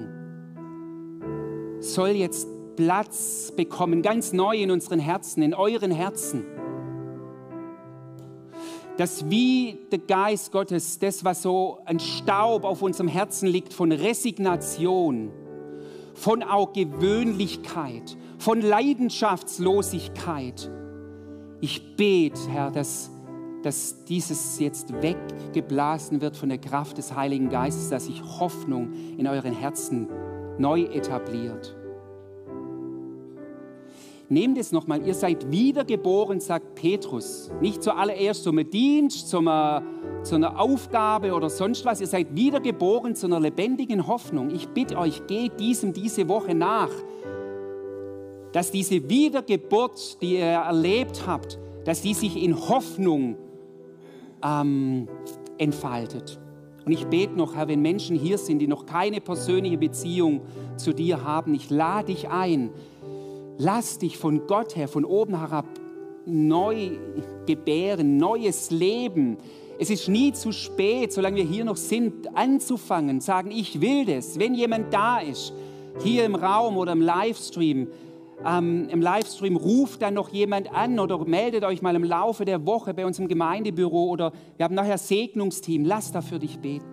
soll 1.94 2.10
jetzt 2.10 2.48
Platz 2.76 3.54
bekommen, 3.56 4.02
ganz 4.02 4.34
neu 4.34 4.58
in 4.58 4.72
unseren 4.72 5.00
Herzen, 5.00 5.44
in 5.44 5.54
euren 5.54 5.92
Herzen. 5.92 6.44
Dass 8.98 9.30
wie 9.30 9.80
der 9.92 10.00
Geist 10.00 10.52
Gottes, 10.52 11.00
das, 11.00 11.24
was 11.24 11.42
so 11.42 11.80
ein 11.86 12.00
Staub 12.00 12.64
auf 12.64 12.82
unserem 12.82 13.08
Herzen 13.08 13.48
liegt, 13.48 13.74
von 13.74 13.92
Resignation, 13.92 15.32
von 16.14 16.44
auch 16.44 16.74
Gewöhnlichkeit, 16.74 18.18
von 18.38 18.62
Leidenschaftslosigkeit, 18.62 20.70
ich 21.60 21.96
bete, 21.96 22.40
Herr, 22.50 22.72
dass, 22.72 23.10
dass 23.64 24.04
dieses 24.06 24.60
jetzt 24.60 24.94
weggeblasen 25.02 26.22
wird 26.22 26.36
von 26.36 26.50
der 26.50 26.58
Kraft 26.58 26.98
des 26.98 27.16
Heiligen 27.16 27.50
Geistes, 27.50 27.90
dass 27.90 28.06
sich 28.06 28.22
Hoffnung 28.22 28.92
in 29.18 29.28
euren 29.28 29.54
Herzen 29.54 30.10
neu 30.58 30.82
etabliert. 30.82 31.76
Nehmt 34.30 34.58
es 34.58 34.72
nochmal, 34.72 35.06
ihr 35.06 35.14
seid 35.14 35.52
wiedergeboren, 35.52 36.40
sagt 36.40 36.76
Petrus. 36.76 37.52
Nicht 37.62 37.84
zuallererst 37.84 38.44
zum 38.44 38.58
Dienst, 38.70 39.30
zum, 39.30 39.46
zu 40.24 40.36
einer 40.36 40.60
Aufgabe 40.60 41.34
oder 41.34 41.50
sonst 41.50 41.84
was. 41.86 42.02
Ihr 42.02 42.08
seid 42.08 42.36
wiedergeboren 42.36 43.16
zu 43.16 43.28
einer 43.28 43.40
lebendigen 43.40 44.08
Hoffnung. 44.08 44.50
Ich 44.50 44.68
bitte 44.70 44.98
euch, 44.98 45.28
geht 45.28 45.60
diesem 45.60 45.94
diese 45.94 46.28
Woche 46.30 46.56
nach, 46.56 46.90
dass 48.54 48.72
diese 48.72 49.10
Wiedergeburt, 49.10 50.22
die 50.22 50.36
ihr 50.36 50.46
erlebt 50.46 51.24
habt, 51.28 51.60
dass 51.84 52.02
die 52.02 52.14
sich 52.14 52.42
in 52.42 52.56
Hoffnung 52.70 53.36
ähm, 54.44 55.08
entfaltet. 55.58 56.40
Und 56.86 56.92
ich 56.92 57.06
bete 57.08 57.34
noch, 57.34 57.56
Herr, 57.56 57.68
wenn 57.68 57.82
Menschen 57.82 58.18
hier 58.18 58.38
sind, 58.38 58.60
die 58.60 58.68
noch 58.68 58.86
keine 58.86 59.22
persönliche 59.22 59.78
Beziehung 59.78 60.42
zu 60.78 60.94
dir 60.94 61.24
haben, 61.24 61.54
ich 61.54 61.70
lade 61.70 62.08
dich 62.08 62.30
ein, 62.30 62.72
lass 63.58 64.00
dich 64.00 64.18
von 64.18 64.48
Gott 64.48 64.76
her, 64.76 64.88
von 64.88 65.06
oben 65.06 65.40
herab, 65.40 65.66
neu 66.26 66.92
gebären, 67.46 68.18
neues 68.18 68.72
Leben. 68.72 69.38
Es 69.80 69.90
ist 69.90 70.08
nie 70.08 70.32
zu 70.34 70.52
spät, 70.52 71.12
solange 71.12 71.38
wir 71.38 71.44
hier 71.44 71.66
noch 71.66 71.78
sind, 71.78 72.36
anzufangen, 72.36 73.22
sagen, 73.22 73.52
ich 73.52 73.82
will 73.82 74.06
das. 74.06 74.40
Wenn 74.40 74.54
jemand 74.54 74.94
da 74.94 75.20
ist, 75.20 75.54
hier 76.02 76.26
im 76.26 76.36
Raum 76.36 76.78
oder 76.78 76.92
im 76.94 77.02
Livestream, 77.02 77.88
ähm, 78.46 78.88
im 78.90 79.02
Livestream 79.02 79.56
ruft 79.56 80.02
dann 80.02 80.16
noch 80.16 80.30
jemand 80.30 80.74
an 80.74 81.00
oder 81.00 81.24
meldet 81.26 81.64
euch 81.64 81.82
mal 81.82 81.96
im 81.96 82.04
Laufe 82.04 82.46
der 82.46 82.66
Woche 82.66 82.94
bei 82.94 83.06
uns 83.06 83.20
im 83.20 83.28
Gemeindebüro 83.28 84.10
oder 84.10 84.32
wir 84.58 84.64
haben 84.64 84.76
nachher 84.76 84.98
Segnungsteam. 84.98 85.86
Lass 85.86 86.12
da 86.12 86.22
für 86.22 86.40
dich 86.40 86.60
beten. 86.60 86.86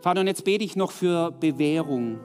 Vater, 0.00 0.20
und 0.20 0.26
jetzt 0.26 0.44
bete 0.44 0.64
ich 0.64 0.74
noch 0.74 0.90
für 0.90 1.30
Bewährung. 1.30 2.18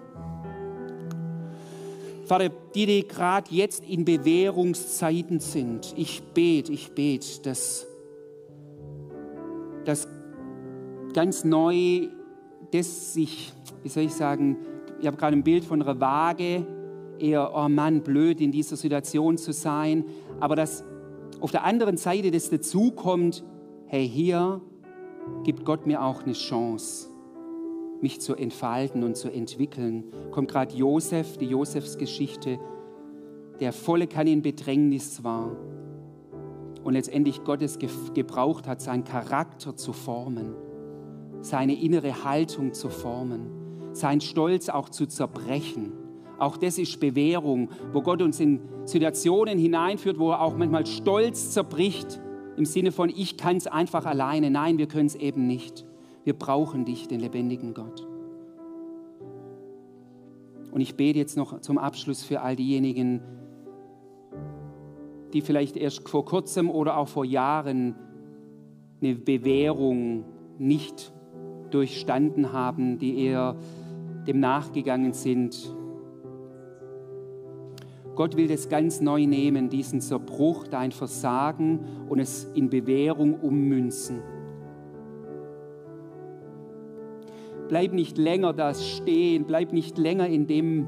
Vater, 2.27 2.49
die, 2.49 2.85
die 2.85 3.07
gerade 3.07 3.49
jetzt 3.53 3.85
in 3.85 4.03
Bewährungszeiten 4.03 5.39
sind, 5.39 5.93
ich 5.95 6.21
bete, 6.33 6.73
ich 6.73 6.91
bete, 6.91 7.41
dass, 7.43 7.87
dass 9.85 10.09
ganz 11.13 11.45
neu 11.45 12.09
das 12.71 13.13
sich, 13.13 13.53
wie 13.81 13.87
soll 13.87 14.03
ich 14.03 14.13
sagen, 14.13 14.57
ich 14.99 15.07
habe 15.07 15.15
gerade 15.15 15.37
ein 15.37 15.43
Bild 15.43 15.63
von 15.63 15.81
einer 15.81 15.99
Waage, 16.01 16.67
eher, 17.17 17.55
oh 17.55 17.69
Mann, 17.69 18.01
blöd 18.01 18.41
in 18.41 18.51
dieser 18.51 18.75
Situation 18.75 19.37
zu 19.37 19.53
sein, 19.53 20.03
aber 20.41 20.57
dass 20.57 20.83
auf 21.39 21.51
der 21.51 21.63
anderen 21.63 21.95
Seite 21.95 22.29
das 22.29 22.49
dazukommt, 22.49 23.45
hey, 23.85 24.07
hier 24.07 24.59
gibt 25.43 25.63
Gott 25.63 25.87
mir 25.87 26.03
auch 26.03 26.23
eine 26.23 26.33
Chance, 26.33 27.07
mich 28.01 28.21
zu 28.21 28.35
entfalten 28.35 29.03
und 29.03 29.17
zu 29.17 29.29
entwickeln. 29.29 30.05
Kommt 30.31 30.49
gerade 30.49 30.75
Josef, 30.75 31.37
die 31.37 31.45
Josefsgeschichte, 31.45 32.59
der 33.59 33.73
volle 33.73 34.07
Kanne 34.07 34.31
in 34.31 34.41
Bedrängnis 34.41 35.23
war 35.23 35.55
und 36.83 36.93
letztendlich 36.93 37.43
Gottes 37.43 37.79
gebraucht 37.79 38.67
hat, 38.67 38.81
seinen 38.81 39.03
Charakter 39.03 39.75
zu 39.75 39.93
formen, 39.93 40.53
seine 41.41 41.79
innere 41.79 42.23
Haltung 42.23 42.73
zu 42.73 42.89
formen 42.89 43.57
sein 43.97 44.21
Stolz 44.21 44.69
auch 44.69 44.89
zu 44.89 45.07
zerbrechen. 45.07 45.91
Auch 46.39 46.57
das 46.57 46.77
ist 46.77 46.99
Bewährung, 46.99 47.69
wo 47.93 48.01
Gott 48.01 48.21
uns 48.21 48.39
in 48.39 48.61
Situationen 48.85 49.57
hineinführt, 49.57 50.19
wo 50.19 50.31
er 50.31 50.41
auch 50.41 50.55
manchmal 50.55 50.85
Stolz 50.85 51.51
zerbricht, 51.51 52.21
im 52.57 52.65
Sinne 52.65 52.91
von, 52.91 53.09
ich 53.09 53.37
kann 53.37 53.57
es 53.57 53.67
einfach 53.67 54.05
alleine. 54.05 54.49
Nein, 54.49 54.77
wir 54.77 54.87
können 54.87 55.07
es 55.07 55.15
eben 55.15 55.45
nicht. 55.45 55.85
Wir 56.27 56.33
brauchen 56.33 56.83
dich, 56.83 57.07
den 57.07 57.21
lebendigen 57.21 57.73
Gott. 57.73 58.05
Und 60.73 60.81
ich 60.81 60.95
bete 60.97 61.17
jetzt 61.17 61.37
noch 61.37 61.61
zum 61.61 61.77
Abschluss 61.77 62.21
für 62.25 62.41
all 62.41 62.57
diejenigen, 62.57 63.21
die 65.31 65.39
vielleicht 65.39 65.77
erst 65.77 66.09
vor 66.09 66.25
kurzem 66.25 66.69
oder 66.69 66.97
auch 66.97 67.07
vor 67.07 67.23
Jahren 67.23 67.95
eine 69.01 69.15
Bewährung 69.15 70.25
nicht 70.57 71.13
durchstanden 71.69 72.51
haben, 72.51 72.97
die 72.99 73.23
eher 73.23 73.55
dem 74.27 74.41
nachgegangen 74.41 75.13
sind. 75.13 75.73
Gott 78.15 78.35
will 78.35 78.49
das 78.49 78.67
ganz 78.67 78.99
neu 78.99 79.25
nehmen, 79.27 79.69
diesen 79.69 80.01
Zerbruch, 80.01 80.67
dein 80.67 80.91
Versagen 80.91 81.85
und 82.09 82.19
es 82.19 82.43
in 82.53 82.69
Bewährung 82.69 83.35
ummünzen. 83.39 84.21
Bleib 87.67 87.93
nicht 87.93 88.17
länger 88.17 88.53
da 88.53 88.73
stehen, 88.73 89.45
bleib 89.45 89.73
nicht 89.73 89.97
länger 89.97 90.27
in 90.27 90.47
dem 90.47 90.87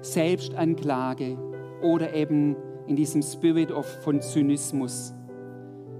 Selbstanklage 0.00 1.36
oder 1.82 2.14
eben 2.14 2.56
in 2.86 2.96
diesem 2.96 3.22
Spirit 3.22 3.72
of, 3.72 3.86
von 4.02 4.20
Zynismus, 4.20 5.12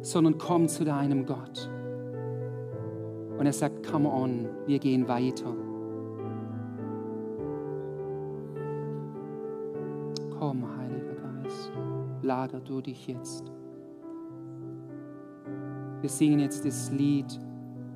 sondern 0.00 0.38
komm 0.38 0.68
zu 0.68 0.84
deinem 0.84 1.26
Gott. 1.26 1.70
Und 3.38 3.44
er 3.44 3.52
sagt, 3.52 3.86
come 3.86 4.08
on, 4.08 4.48
wir 4.66 4.78
gehen 4.78 5.06
weiter. 5.08 5.54
Komm, 10.38 10.64
Heiliger 10.78 11.14
Geist, 11.14 11.72
lager 12.22 12.60
du 12.60 12.80
dich 12.80 13.06
jetzt. 13.06 13.44
Wir 16.00 16.10
singen 16.10 16.40
jetzt 16.40 16.64
das 16.64 16.90
Lied, 16.92 17.38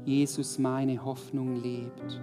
Jesus, 0.05 0.59
meine 0.59 1.05
Hoffnung 1.05 1.57
lebt. 1.57 2.21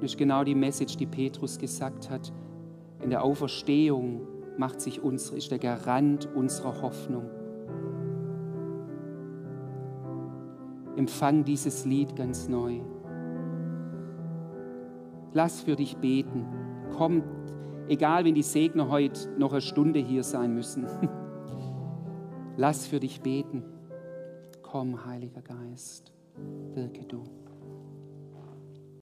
Das 0.00 0.12
ist 0.12 0.18
genau 0.18 0.44
die 0.44 0.54
Message, 0.54 0.96
die 0.96 1.06
Petrus 1.06 1.58
gesagt 1.58 2.10
hat. 2.10 2.32
In 3.00 3.10
der 3.10 3.22
Auferstehung 3.22 4.26
macht 4.58 4.80
sich 4.80 5.02
unsere, 5.02 5.38
ist 5.38 5.50
der 5.50 5.58
Garant 5.58 6.28
unserer 6.34 6.82
Hoffnung. 6.82 7.24
Empfang 10.96 11.44
dieses 11.44 11.84
Lied 11.84 12.14
ganz 12.16 12.48
neu. 12.48 12.80
Lass 15.32 15.62
für 15.62 15.74
dich 15.74 15.96
beten. 15.96 16.46
Komm, 16.96 17.24
egal 17.88 18.24
wenn 18.24 18.34
die 18.34 18.42
Segner 18.42 18.88
heute 18.88 19.28
noch 19.38 19.52
eine 19.52 19.60
Stunde 19.60 19.98
hier 19.98 20.22
sein 20.22 20.54
müssen. 20.54 20.86
Lass 22.56 22.86
für 22.86 23.00
dich 23.00 23.20
beten. 23.20 23.64
Komm, 24.74 25.06
Heiliger 25.06 25.40
Geist, 25.40 26.12
wirke 26.74 27.04
du. 27.04 27.22